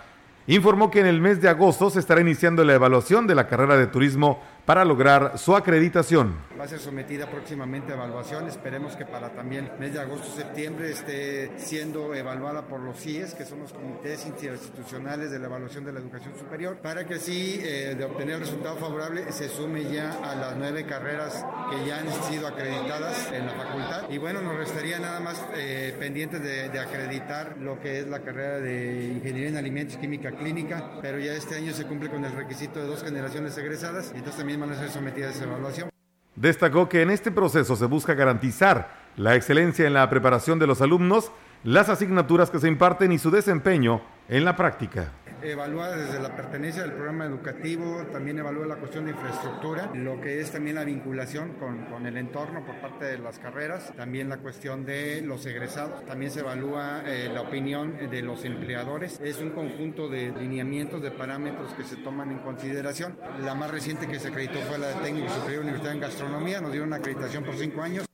[0.47, 3.77] informó que en el mes de agosto se estará iniciando la evaluación de la carrera
[3.77, 6.35] de turismo para lograr su acreditación.
[6.59, 8.47] Va a ser sometida próximamente a evaluación.
[8.47, 13.45] Esperemos que para también mes de agosto septiembre esté siendo evaluada por los CIES, que
[13.45, 17.95] son los comités institucionales de la evaluación de la educación superior, para que así, eh,
[17.97, 22.11] de obtener el resultado favorable, se sume ya a las nueve carreras que ya han
[22.23, 24.09] sido acreditadas en la facultad.
[24.09, 28.19] Y bueno, nos restaría nada más eh, pendientes de, de acreditar lo que es la
[28.19, 32.33] carrera de Ingeniería en Alimentos, Química Clínica, pero ya este año se cumple con el
[32.33, 35.89] requisito de dos generaciones egresadas, y entonces también van a esa evaluación.
[36.35, 40.81] Destacó que en este proceso se busca garantizar la excelencia en la preparación de los
[40.81, 41.31] alumnos,
[41.63, 46.83] las asignaturas que se imparten y su desempeño en la práctica evalúa desde la pertenencia
[46.83, 51.53] del programa educativo, también evalúa la cuestión de infraestructura, lo que es también la vinculación
[51.53, 56.05] con, con, el entorno por parte de las carreras, también la cuestión de los egresados,
[56.05, 59.19] también se evalúa eh, la opinión de los empleadores.
[59.23, 63.17] Es un conjunto de lineamientos, de parámetros que se toman en consideración.
[63.43, 66.71] La más reciente que se acreditó fue la de Técnico Superior Universidad en Gastronomía, nos
[66.71, 68.08] dieron una acreditación por cinco años.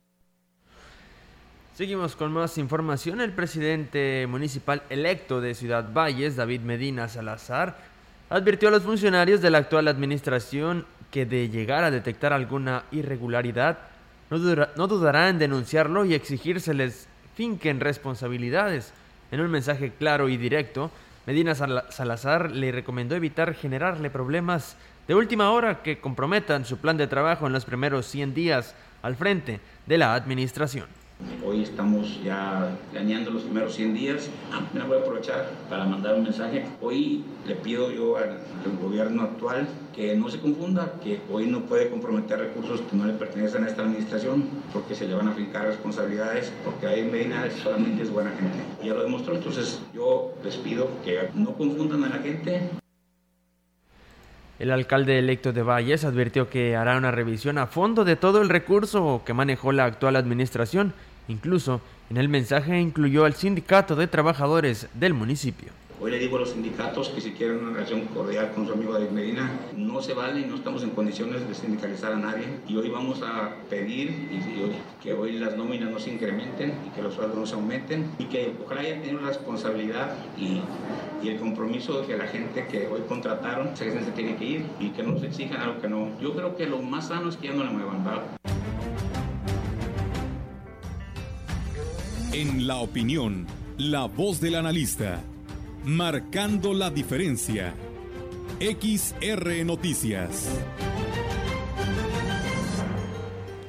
[1.76, 3.20] Seguimos con más información.
[3.20, 7.76] El presidente municipal electo de Ciudad Valles, David Medina Salazar,
[8.30, 13.76] advirtió a los funcionarios de la actual administración que de llegar a detectar alguna irregularidad,
[14.30, 14.38] no,
[14.88, 18.94] dudará en denunciarlo y exigírseles finquen responsabilidades.
[19.30, 20.90] En un mensaje claro y directo,
[21.26, 27.06] Medina Salazar le recomendó evitar generarle problemas de última hora que comprometan su plan de
[27.06, 30.95] trabajo en los primeros 100 días al frente de la administración.
[31.44, 34.28] Hoy estamos ya planeando los primeros 100 días.
[34.52, 36.66] Ah, me voy a aprovechar para mandar un mensaje.
[36.82, 41.60] Hoy le pido yo al, al, gobierno actual que no se confunda, que hoy no
[41.60, 45.30] puede comprometer recursos que no le pertenecen a esta administración, porque se le van a
[45.30, 48.58] aplicar responsabilidades, porque ahí Medina solamente es buena gente.
[48.84, 52.70] Ya lo demostró, entonces yo les pido que no confundan a la gente.
[54.58, 58.48] El alcalde electo de Valles advirtió que hará una revisión a fondo de todo el
[58.48, 60.94] recurso que manejó la actual administración.
[61.28, 65.68] Incluso en el mensaje incluyó al sindicato de trabajadores del municipio.
[65.98, 68.92] Hoy le digo a los sindicatos que si quieren una relación cordial con su amigo
[68.92, 72.44] David Medina, no se vale no estamos en condiciones de sindicalizar a nadie.
[72.68, 74.28] Y hoy vamos a pedir
[75.02, 78.24] que hoy las nóminas no se incrementen y que los sueldos no se aumenten y
[78.24, 80.60] que ojalá haya tenido la responsabilidad y,
[81.26, 84.90] el compromiso de que la gente que hoy contrataron se, se tiene que ir y
[84.90, 86.10] que no nos exijan algo que no.
[86.20, 88.22] Yo creo que lo más sano es que ya no le muevan, ¿verdad?
[92.32, 93.46] En la opinión,
[93.78, 95.20] la voz del analista
[95.86, 97.72] marcando la diferencia.
[98.58, 100.48] XR Noticias.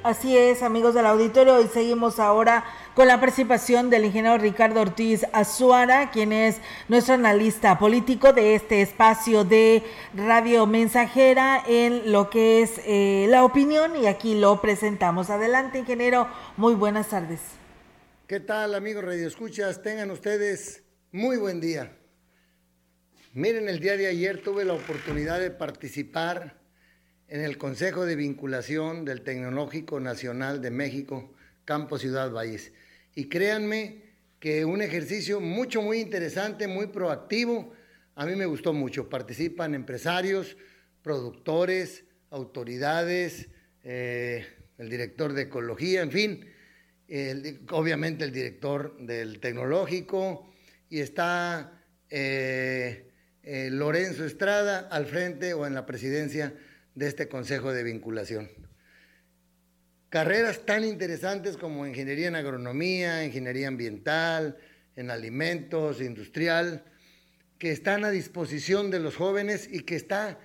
[0.01, 2.65] Así es, amigos del auditorio, y seguimos ahora
[2.95, 8.82] con la participación del ingeniero Ricardo Ortiz Azuara, quien es nuestro analista político de este
[8.82, 9.84] espacio de
[10.15, 15.30] radio mensajera en lo que es eh, la opinión y aquí lo presentamos.
[15.30, 17.41] Adelante, ingeniero, muy buenas tardes.
[18.26, 19.84] ¿Qué tal, amigos Radio Escuchas?
[19.84, 21.91] Tengan ustedes muy buen día.
[23.38, 26.60] Miren, el día de ayer tuve la oportunidad de participar
[27.28, 32.74] en el Consejo de Vinculación del Tecnológico Nacional de México, Campo Ciudad Valles.
[33.14, 34.02] Y créanme
[34.40, 37.76] que un ejercicio mucho, muy interesante, muy proactivo.
[38.16, 39.08] A mí me gustó mucho.
[39.08, 40.58] Participan empresarios,
[41.04, 43.50] productores, autoridades,
[43.84, 44.48] eh,
[44.80, 46.44] el director de ecología, en fin,
[47.70, 50.52] obviamente el director del tecnológico
[50.90, 53.07] y está eh,
[53.50, 56.54] eh, Lorenzo Estrada al frente o en la presidencia
[56.95, 58.50] de este Consejo de Vinculación.
[60.10, 64.58] Carreras tan interesantes como ingeniería en agronomía, ingeniería ambiental,
[64.98, 66.84] en alimentos, industrial,
[67.58, 70.39] que están a disposición de los jóvenes y que está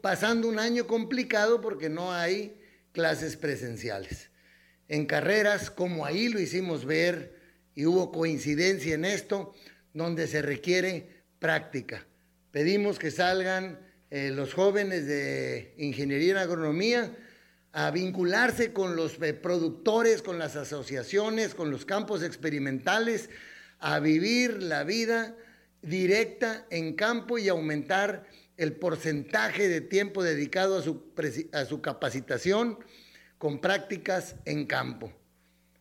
[0.00, 2.56] pasando un año complicado porque no hay
[2.92, 4.30] clases presenciales.
[4.86, 7.40] En carreras, como ahí lo hicimos ver,
[7.74, 9.56] y hubo coincidencia en esto,
[9.92, 12.06] donde se requiere práctica.
[12.52, 13.78] Pedimos que salgan
[14.10, 17.16] eh, los jóvenes de ingeniería en agronomía
[17.72, 23.30] a vincularse con los eh, productores, con las asociaciones, con los campos experimentales,
[23.78, 25.34] a vivir la vida
[25.80, 28.26] directa en campo y aumentar
[28.58, 31.10] el porcentaje de tiempo dedicado a su,
[31.52, 32.78] a su capacitación
[33.38, 35.10] con prácticas en campo.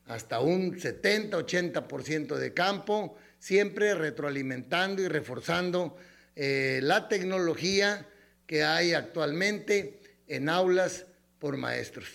[0.05, 5.97] Hasta un 70-80% de campo, siempre retroalimentando y reforzando
[6.35, 8.07] eh, la tecnología
[8.45, 11.05] que hay actualmente en aulas
[11.39, 12.07] por maestros,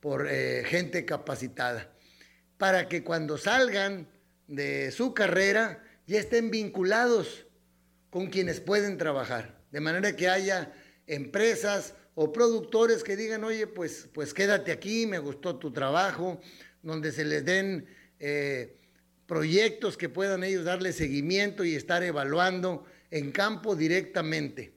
[0.00, 1.92] por eh, gente capacitada,
[2.58, 4.08] para que cuando salgan
[4.46, 7.46] de su carrera ya estén vinculados
[8.10, 10.72] con quienes pueden trabajar, de manera que haya
[11.06, 16.40] empresas o productores que digan, oye, pues, pues quédate aquí, me gustó tu trabajo,
[16.82, 17.86] donde se les den
[18.20, 18.76] eh,
[19.26, 24.72] proyectos que puedan ellos darle seguimiento y estar evaluando en campo directamente.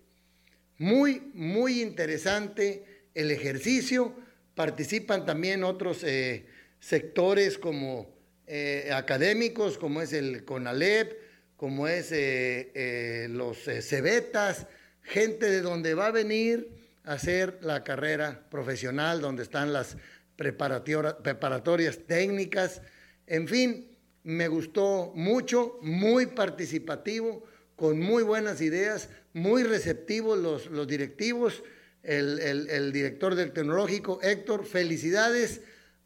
[0.78, 4.14] Muy, muy interesante el ejercicio.
[4.54, 6.46] Participan también otros eh,
[6.80, 8.14] sectores como
[8.46, 11.18] eh, académicos, como es el CONALEP,
[11.56, 14.68] como es eh, los CEBETAS,
[15.02, 16.70] gente de donde va a venir
[17.06, 19.96] a hacer la carrera profesional, donde están las
[20.36, 22.82] preparatorias técnicas.
[23.28, 27.46] En fin, me gustó mucho, muy participativo,
[27.76, 31.64] con muy buenas ideas, muy receptivos los, directivos,
[32.04, 35.62] el, director del tecnológico, Héctor, felicidades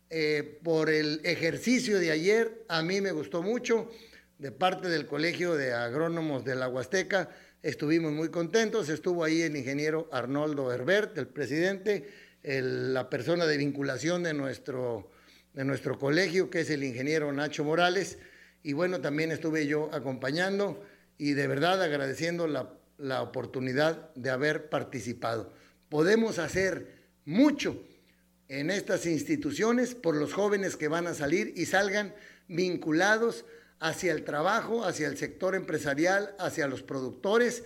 [0.09, 3.89] eh, por el ejercicio de ayer, a mí me gustó mucho,
[4.39, 7.29] de parte del Colegio de Agrónomos de la Huasteca,
[7.61, 12.09] estuvimos muy contentos, estuvo ahí el ingeniero Arnoldo Herbert, el presidente,
[12.41, 15.11] la persona de vinculación de nuestro,
[15.53, 18.17] de nuestro colegio, que es el ingeniero Nacho Morales,
[18.63, 20.83] y bueno, también estuve yo acompañando
[21.19, 25.51] y de verdad agradeciendo la la oportunidad de haber participado.
[25.87, 27.81] Podemos hacer mucho
[28.47, 32.13] en estas instituciones por los jóvenes que van a salir y salgan
[32.47, 33.45] vinculados
[33.79, 37.63] hacia el trabajo, hacia el sector empresarial, hacia los productores.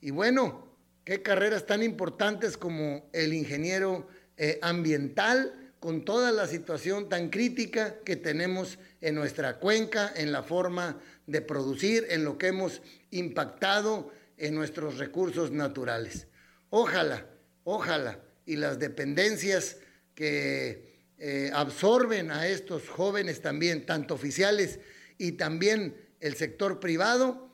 [0.00, 0.66] Y bueno,
[1.04, 7.96] qué carreras tan importantes como el ingeniero eh, ambiental, con toda la situación tan crítica
[8.06, 14.10] que tenemos en nuestra cuenca, en la forma de producir, en lo que hemos impactado
[14.36, 16.26] en nuestros recursos naturales.
[16.70, 17.26] Ojalá,
[17.64, 19.76] ojalá, y las dependencias
[20.14, 24.80] que eh, absorben a estos jóvenes también, tanto oficiales
[25.18, 27.50] y también el sector privado,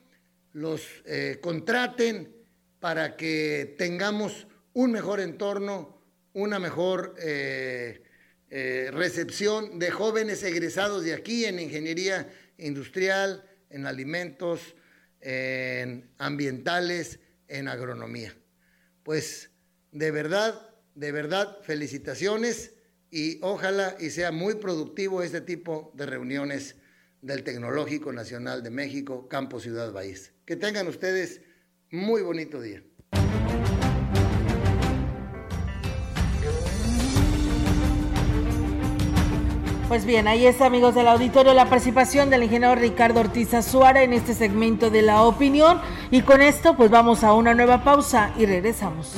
[0.52, 2.34] los eh, contraten
[2.80, 6.00] para que tengamos un mejor entorno,
[6.32, 8.02] una mejor eh,
[8.92, 14.74] recepción de jóvenes egresados de aquí en ingeniería industrial, en alimentos,
[15.20, 18.36] en ambientales, en agronomía.
[19.02, 19.50] Pues
[19.92, 22.74] de verdad, de verdad, felicitaciones
[23.10, 26.76] y ojalá y sea muy productivo este tipo de reuniones
[27.22, 30.32] del Tecnológico Nacional de México, Campo Ciudad Valles.
[30.44, 31.40] Que tengan ustedes
[31.90, 32.82] muy bonito día.
[39.91, 44.12] Pues bien, ahí está, amigos del auditorio, la participación del ingeniero Ricardo Ortiz Azuara en
[44.12, 45.80] este segmento de la opinión.
[46.12, 49.14] Y con esto, pues vamos a una nueva pausa y regresamos.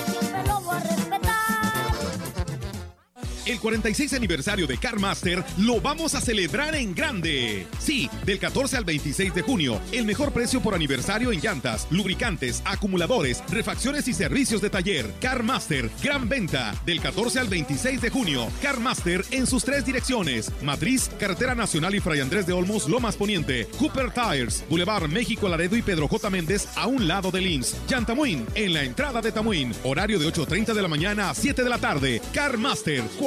[3.46, 7.68] El 46 aniversario de CarMaster lo vamos a celebrar en grande.
[7.78, 12.60] Sí, del 14 al 26 de junio, el mejor precio por aniversario en llantas, lubricantes,
[12.64, 15.12] acumuladores, refacciones y servicios de taller.
[15.20, 18.48] CarMaster, gran venta, del 14 al 26 de junio.
[18.60, 23.68] CarMaster en sus tres direcciones: Matriz, Carretera Nacional y Fray Andrés de Olmos, Lomas Poniente.
[23.78, 26.30] Cooper Tires, Boulevard México Laredo y Pedro J.
[26.30, 27.76] Méndez a un lado del IMSS.
[27.86, 29.72] Yantamuin, en la entrada de Tamuín.
[29.84, 32.20] Horario de 8.30 de la mañana a 7 de la tarde.
[32.34, 33.04] CarMaster,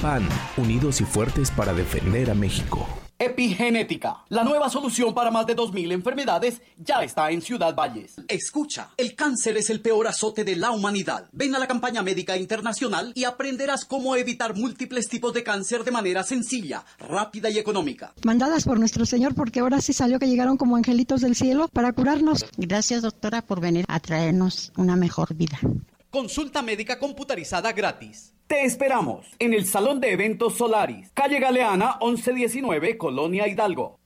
[0.00, 0.26] PAN,
[0.56, 2.86] unidos y fuertes para defender a México.
[3.22, 8.14] Epigenética, la nueva solución para más de 2.000 enfermedades, ya está en Ciudad Valles.
[8.28, 11.28] Escucha, el cáncer es el peor azote de la humanidad.
[11.32, 15.90] Ven a la campaña médica internacional y aprenderás cómo evitar múltiples tipos de cáncer de
[15.90, 18.14] manera sencilla, rápida y económica.
[18.24, 21.92] Mandadas por nuestro Señor porque ahora sí salió que llegaron como angelitos del cielo para
[21.92, 22.46] curarnos.
[22.56, 25.58] Gracias doctora por venir a traernos una mejor vida.
[26.10, 28.34] Consulta médica computarizada gratis.
[28.48, 34.00] Te esperamos en el Salón de Eventos Solaris, calle Galeana 1119, Colonia Hidalgo.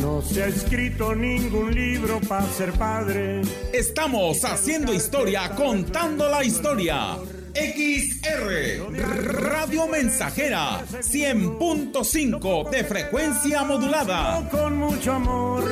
[0.00, 3.40] No se ha escrito ningún libro para ser padre.
[3.72, 7.16] Estamos haciendo historia, contando la historia.
[7.54, 8.92] XR
[9.32, 14.48] Radio Mensajera 100.5 de frecuencia modulada.
[14.48, 15.64] Con mucho amor,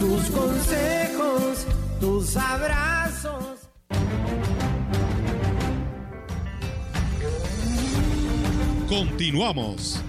[0.00, 1.66] tus consejos,
[2.00, 3.47] tus abrazos.
[8.88, 10.02] Continuamos.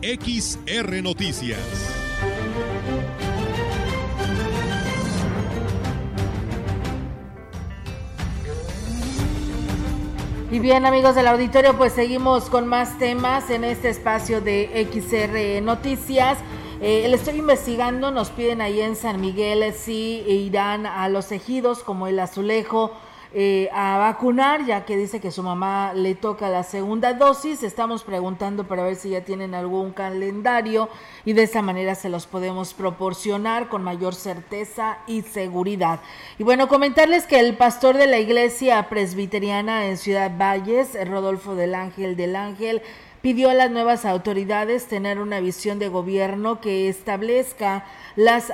[0.00, 1.58] XR Noticias.
[10.52, 15.60] Y bien amigos del auditorio, pues seguimos con más temas en este espacio de XR
[15.60, 16.38] Noticias.
[16.80, 22.06] Eh, estoy investigando, nos piden ahí en San Miguel si irán a los ejidos como
[22.06, 22.92] el azulejo
[23.36, 27.64] eh, a vacunar, ya que dice que su mamá le toca la segunda dosis.
[27.64, 30.88] Estamos preguntando para ver si ya tienen algún calendario
[31.24, 35.98] y de esa manera se los podemos proporcionar con mayor certeza y seguridad.
[36.38, 41.74] Y bueno, comentarles que el pastor de la iglesia presbiteriana en Ciudad Valles, Rodolfo del
[41.74, 42.82] Ángel del Ángel,
[43.24, 48.52] pidió a las nuevas autoridades tener una visión de gobierno que establezca las,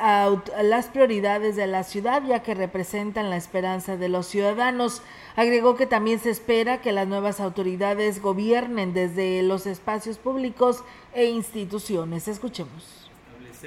[0.63, 5.03] las prioridades de la ciudad, ya que representan la esperanza de los ciudadanos.
[5.35, 11.25] Agregó que también se espera que las nuevas autoridades gobiernen desde los espacios públicos e
[11.25, 12.29] instituciones.
[12.29, 13.11] Escuchemos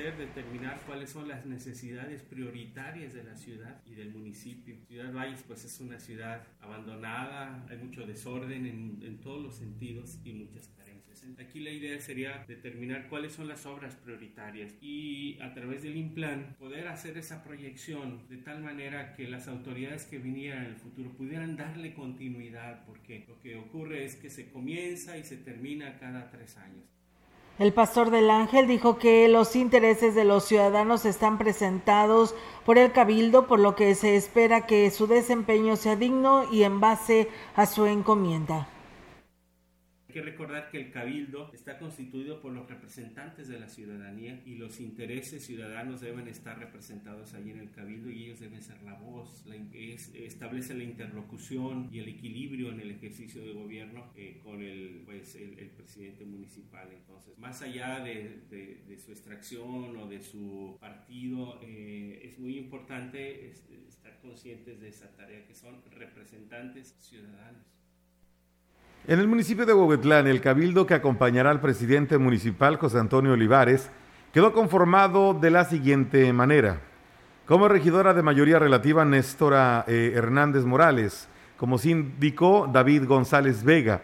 [0.01, 4.75] determinar cuáles son las necesidades prioritarias de la ciudad y del municipio.
[4.87, 10.17] Ciudad Valles pues es una ciudad abandonada, hay mucho desorden en, en todos los sentidos
[10.23, 10.67] y muchas
[11.39, 16.55] Aquí la idea sería determinar cuáles son las obras prioritarias y a través del INPLAN
[16.59, 21.11] poder hacer esa proyección de tal manera que las autoridades que vinieran en el futuro
[21.11, 26.29] pudieran darle continuidad porque lo que ocurre es que se comienza y se termina cada
[26.29, 26.83] tres años.
[27.59, 32.33] El pastor del Ángel dijo que los intereses de los ciudadanos están presentados
[32.65, 36.79] por el cabildo, por lo que se espera que su desempeño sea digno y en
[36.79, 38.72] base a su encomienda.
[40.13, 44.57] Hay que recordar que el cabildo está constituido por los representantes de la ciudadanía y
[44.57, 48.93] los intereses ciudadanos deben estar representados ahí en el cabildo y ellos deben ser la
[48.93, 54.39] voz, la, es, establece la interlocución y el equilibrio en el ejercicio de gobierno eh,
[54.43, 56.89] con el, pues, el, presidente municipal.
[56.91, 63.49] Entonces, más allá de, su extracción o de su partido, eh, es muy importante
[63.87, 67.73] estar conscientes de esa tarea que son representantes ciudadanos.
[69.05, 73.89] En el municipio de Huehuetlán, el cabildo que acompañará al presidente municipal José Antonio Olivares
[74.31, 76.79] quedó conformado de la siguiente manera.
[77.45, 81.27] Como regidora de mayoría relativa, Néstora eh, Hernández Morales.
[81.57, 84.03] Como síndico, David González Vega.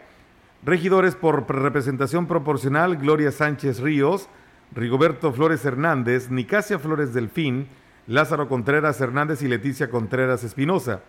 [0.66, 4.28] Regidores por representación proporcional, Gloria Sánchez Ríos,
[4.74, 7.68] Rigoberto Flores Hernández, Nicasia Flores Delfín,
[8.06, 11.00] Lázaro Contreras Hernández y Leticia Contreras Espinosa.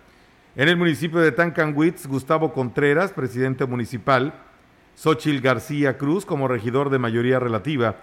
[0.54, 4.34] En el municipio de Tancanwitz, Gustavo Contreras, presidente municipal,
[4.95, 7.95] Xochil García Cruz como regidor de mayoría relativa,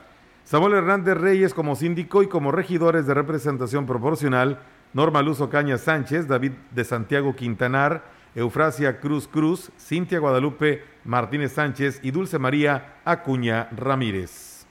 [0.45, 4.61] Samuel Hernández Reyes como síndico y como regidores de representación proporcional,
[4.95, 12.01] Norma Luz Ocaña Sánchez, David de Santiago Quintanar, Eufrasia Cruz Cruz, Cintia Guadalupe Martínez Sánchez
[12.03, 14.65] y Dulce María Acuña Ramírez.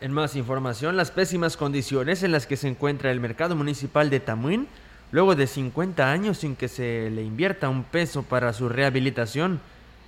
[0.00, 4.20] En más información, las pésimas condiciones en las que se encuentra el mercado municipal de
[4.20, 4.68] Tamuín,
[5.10, 9.60] luego de 50 años sin que se le invierta un peso para su rehabilitación,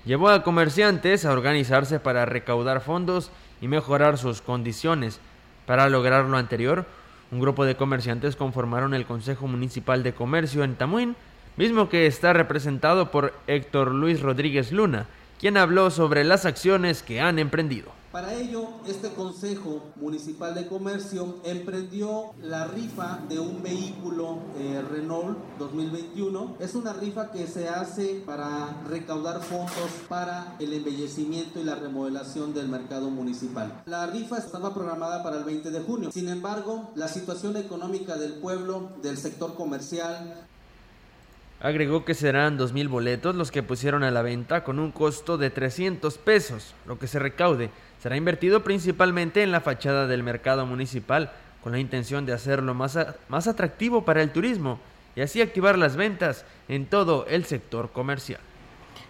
[0.04, 3.30] llevó a comerciantes a organizarse para recaudar fondos
[3.60, 5.20] y mejorar sus condiciones.
[5.66, 6.86] Para lograr lo anterior,
[7.30, 11.16] un grupo de comerciantes conformaron el Consejo Municipal de Comercio en Tamuín
[11.56, 15.06] mismo que está representado por Héctor Luis Rodríguez Luna,
[15.38, 17.92] quien habló sobre las acciones que han emprendido.
[18.12, 25.38] Para ello, este Consejo Municipal de Comercio emprendió la rifa de un vehículo eh, Renault
[25.60, 26.56] 2021.
[26.58, 32.52] Es una rifa que se hace para recaudar fondos para el embellecimiento y la remodelación
[32.52, 33.80] del mercado municipal.
[33.86, 36.10] La rifa estaba programada para el 20 de junio.
[36.10, 40.48] Sin embargo, la situación económica del pueblo, del sector comercial,
[41.62, 45.50] Agregó que serán 2.000 boletos los que pusieron a la venta con un costo de
[45.50, 46.74] 300 pesos.
[46.86, 47.70] Lo que se recaude
[48.02, 51.32] será invertido principalmente en la fachada del mercado municipal
[51.62, 52.98] con la intención de hacerlo más,
[53.28, 54.78] más atractivo para el turismo
[55.14, 58.40] y así activar las ventas en todo el sector comercial.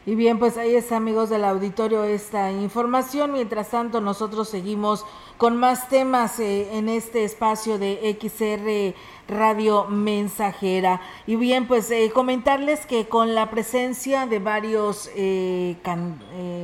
[0.06, 3.32] Y bien, pues ahí está, amigos del auditorio, esta información.
[3.32, 5.04] Mientras tanto, nosotros seguimos
[5.36, 8.94] con más temas eh, en este espacio de XR
[9.28, 11.02] Radio Mensajera.
[11.26, 15.76] Y bien, pues eh, comentarles que con la presencia de varios eh,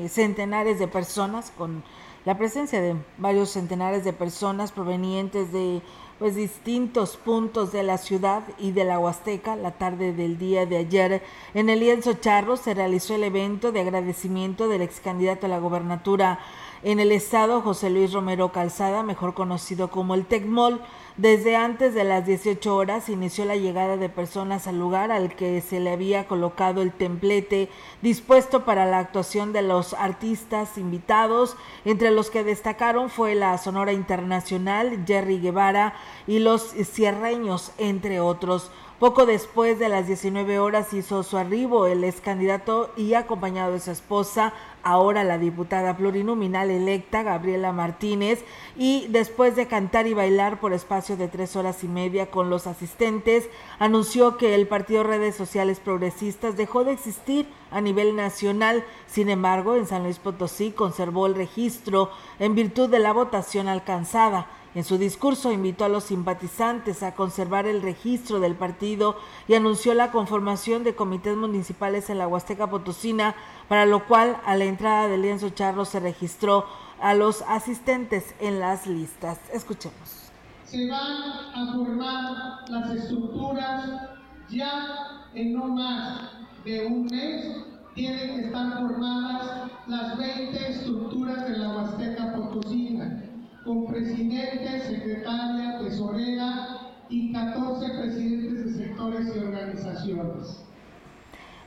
[0.09, 1.85] centenares de personas, con
[2.27, 5.81] la presencia de varios centenares de personas provenientes de
[6.18, 9.55] pues distintos puntos de la ciudad y de la Huasteca.
[9.55, 11.22] La tarde del día de ayer
[11.55, 15.61] en el lienzo Charro se realizó el evento de agradecimiento del ex candidato a la
[15.61, 16.41] gobernatura
[16.83, 20.81] en el estado, José Luis Romero Calzada, mejor conocido como el Tecmol.
[21.16, 25.62] Desde antes de las 18 horas inició la llegada de personas al lugar al que
[25.62, 27.70] se le había colocado el templete
[28.02, 31.56] dispuesto para la actuación de los artistas invitados,
[31.86, 35.94] entre los que destacaron fue la Sonora Internacional, Jerry Guevara
[36.26, 38.70] y los Cierreños, entre otros.
[38.99, 43.80] Poco después de las 19 horas hizo su arribo el ex candidato y acompañado de
[43.80, 48.42] su esposa, ahora la diputada plurinominal electa Gabriela Martínez,
[48.74, 52.66] y después de cantar y bailar por espacio de tres horas y media con los
[52.66, 58.82] asistentes, anunció que el Partido Redes Sociales Progresistas dejó de existir a nivel nacional.
[59.09, 64.47] Sin embargo, en San Luis Potosí conservó el registro en virtud de la votación alcanzada.
[64.77, 69.16] En su discurso invitó a los simpatizantes a conservar el registro del partido
[69.49, 73.35] y anunció la conformación de comités municipales en la Huasteca Potosina,
[73.70, 76.66] para lo cual a la entrada del lienzo charro se registró
[77.01, 79.39] a los asistentes en las listas.
[79.51, 80.31] Escuchemos.
[80.66, 81.22] Se van
[81.55, 84.11] a formar las estructuras
[84.51, 86.33] ya en no más
[86.66, 87.64] de un mes.
[87.95, 93.26] Tienen que estar formadas las 20 estructuras de la Huasteca Potosina
[93.66, 100.65] con presidente, secretaria, tesorera y 14 presidentes de sectores y organizaciones.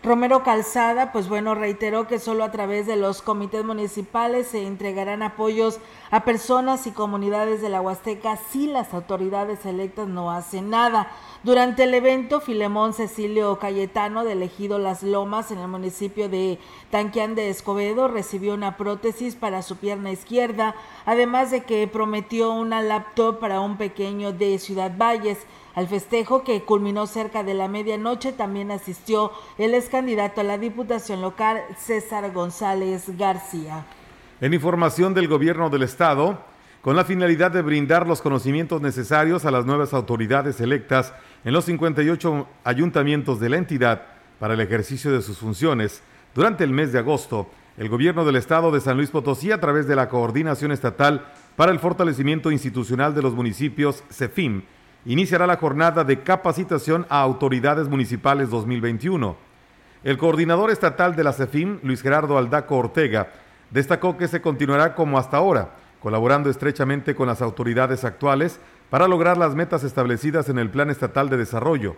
[0.01, 5.21] Romero Calzada, pues bueno, reiteró que solo a través de los comités municipales se entregarán
[5.21, 5.79] apoyos
[6.09, 11.11] a personas y comunidades de la Huasteca si las autoridades electas no hacen nada.
[11.43, 16.59] Durante el evento, Filemón Cecilio Cayetano, de Ejido Las Lomas, en el municipio de
[16.91, 20.75] Tanquián de Escobedo, recibió una prótesis para su pierna izquierda,
[21.05, 25.39] además de que prometió una laptop para un pequeño de Ciudad Valles.
[25.79, 30.57] Al festejo que culminó cerca de la medianoche también asistió el ex candidato a la
[30.57, 33.85] Diputación local César González García.
[34.41, 36.37] En información del gobierno del estado,
[36.81, 41.13] con la finalidad de brindar los conocimientos necesarios a las nuevas autoridades electas
[41.45, 44.01] en los 58 ayuntamientos de la entidad
[44.37, 46.03] para el ejercicio de sus funciones,
[46.35, 49.87] durante el mes de agosto, el gobierno del estado de San Luis Potosí, a través
[49.87, 51.25] de la Coordinación Estatal
[51.55, 54.63] para el Fortalecimiento Institucional de los Municipios, CEFIM,
[55.05, 59.35] iniciará la jornada de capacitación a autoridades municipales 2021.
[60.03, 63.31] El coordinador estatal de la CEFIM, Luis Gerardo Aldaco Ortega,
[63.69, 69.37] destacó que se continuará como hasta ahora, colaborando estrechamente con las autoridades actuales para lograr
[69.37, 71.95] las metas establecidas en el Plan Estatal de Desarrollo.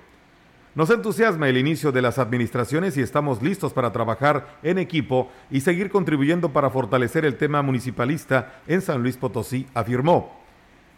[0.73, 5.61] Nos entusiasma el inicio de las administraciones y estamos listos para trabajar en equipo y
[5.61, 10.40] seguir contribuyendo para fortalecer el tema municipalista en San Luis Potosí, afirmó.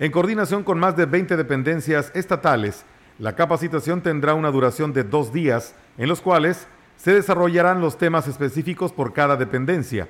[0.04, 2.84] En coordinación con más de 20 dependencias estatales,
[3.20, 8.28] la capacitación tendrá una duración de dos días, en los cuales se desarrollarán los temas
[8.28, 10.10] específicos por cada dependencia.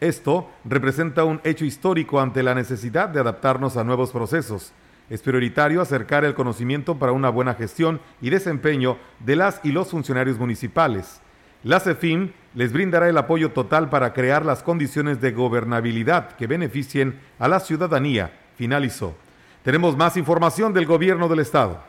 [0.00, 4.72] Esto representa un hecho histórico ante la necesidad de adaptarnos a nuevos procesos.
[5.10, 9.90] Es prioritario acercar el conocimiento para una buena gestión y desempeño de las y los
[9.90, 11.20] funcionarios municipales.
[11.62, 17.20] La CEFIM les brindará el apoyo total para crear las condiciones de gobernabilidad que beneficien
[17.38, 19.14] a la ciudadanía, finalizó.
[19.64, 21.82] Tenemos más información del gobierno del estado.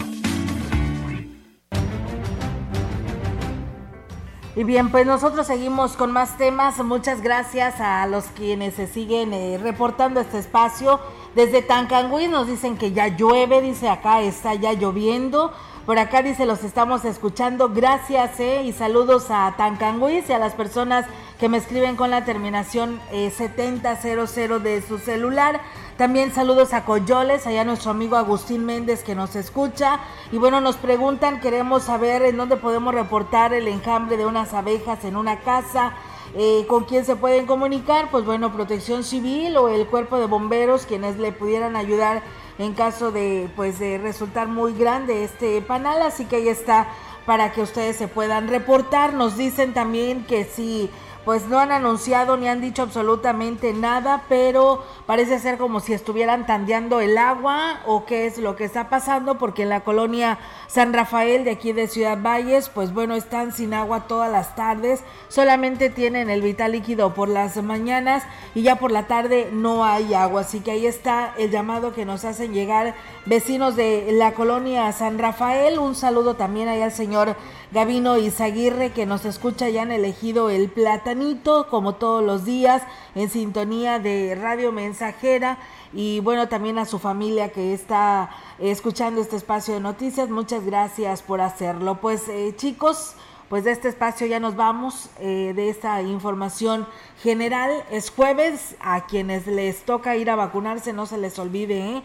[4.55, 6.76] Y bien, pues nosotros seguimos con más temas.
[6.84, 11.00] Muchas gracias a los quienes se siguen eh, reportando este espacio.
[11.34, 15.53] Desde Tancangüí nos dicen que ya llueve, dice acá está ya lloviendo.
[15.87, 17.70] Por acá dice los estamos escuchando.
[17.70, 21.07] Gracias eh, y saludos a Tancangüí y a las personas
[21.41, 25.61] que me escriben con la terminación eh, 7000 de su celular.
[25.97, 29.99] También saludos a Coyoles, allá nuestro amigo Agustín Méndez que nos escucha.
[30.30, 35.05] Y bueno, nos preguntan, queremos saber en dónde podemos reportar el enjambre de unas abejas
[35.05, 35.95] en una casa.
[36.37, 38.09] Eh, ¿Con quién se pueden comunicar?
[38.12, 42.22] Pues bueno, Protección Civil o el Cuerpo de Bomberos, quienes le pudieran ayudar
[42.62, 46.02] en caso de, pues, de resultar muy grande este panal.
[46.02, 46.88] Así que ahí está
[47.26, 49.14] para que ustedes se puedan reportar.
[49.14, 50.90] Nos dicen también que si
[51.24, 56.46] pues no han anunciado ni han dicho absolutamente nada, pero parece ser como si estuvieran
[56.46, 60.92] tandeando el agua o qué es lo que está pasando, porque en la colonia San
[60.92, 65.90] Rafael de aquí de Ciudad Valles, pues bueno, están sin agua todas las tardes, solamente
[65.90, 70.40] tienen el vital líquido por las mañanas y ya por la tarde no hay agua,
[70.40, 72.94] así que ahí está el llamado que nos hacen llegar
[73.26, 77.36] vecinos de la colonia San Rafael, un saludo también ahí al señor
[77.72, 82.82] Gavino Izaguirre que nos escucha ya han elegido el platanito como todos los días
[83.14, 85.56] en sintonía de Radio Mensajera.
[85.94, 91.22] Y bueno también a su familia que está escuchando este espacio de noticias muchas gracias
[91.22, 91.98] por hacerlo.
[91.98, 93.14] Pues eh, chicos
[93.48, 96.86] pues de este espacio ya nos vamos eh, de esta información
[97.22, 97.84] general.
[97.90, 102.02] Es jueves a quienes les toca ir a vacunarse no se les olvide ¿eh?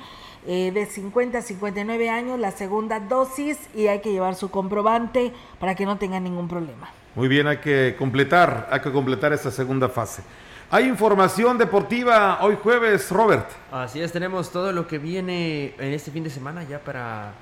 [0.50, 5.34] Eh, de 50 a 59 años, la segunda dosis y hay que llevar su comprobante
[5.60, 6.89] para que no tengan ningún problema.
[7.16, 10.24] Muy bien, hay que completar, hay que completar esta segunda fase.
[10.70, 13.50] Hay información deportiva hoy jueves, Robert.
[13.74, 17.34] Así es, tenemos todo lo que viene en este fin de semana ya para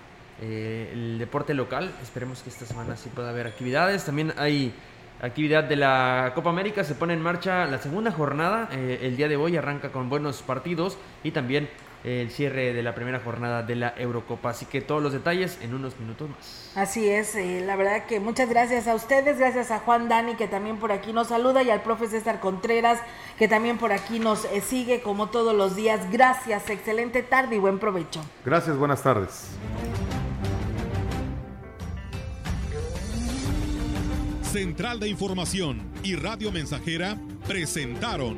[0.42, 1.92] eh, el deporte local.
[2.02, 4.04] Esperemos que esta semana sí pueda haber actividades.
[4.04, 4.74] También hay
[5.22, 6.84] actividad de la Copa América.
[6.84, 8.70] Se pone en marcha la segunda jornada.
[8.72, 11.70] Eh, el día de hoy arranca con buenos partidos y también
[12.06, 14.52] el cierre de la primera jornada de la Eurocopa.
[14.52, 16.72] Así que todos los detalles en unos minutos más.
[16.76, 20.48] Así es, eh, la verdad que muchas gracias a ustedes, gracias a Juan Dani que
[20.48, 23.00] también por aquí nos saluda y al profe César Contreras
[23.40, 26.12] que también por aquí nos eh, sigue como todos los días.
[26.12, 28.24] Gracias, excelente tarde y buen provecho.
[28.46, 29.50] Gracias, buenas tardes.
[34.44, 38.38] Central de Información y Radio Mensajera presentaron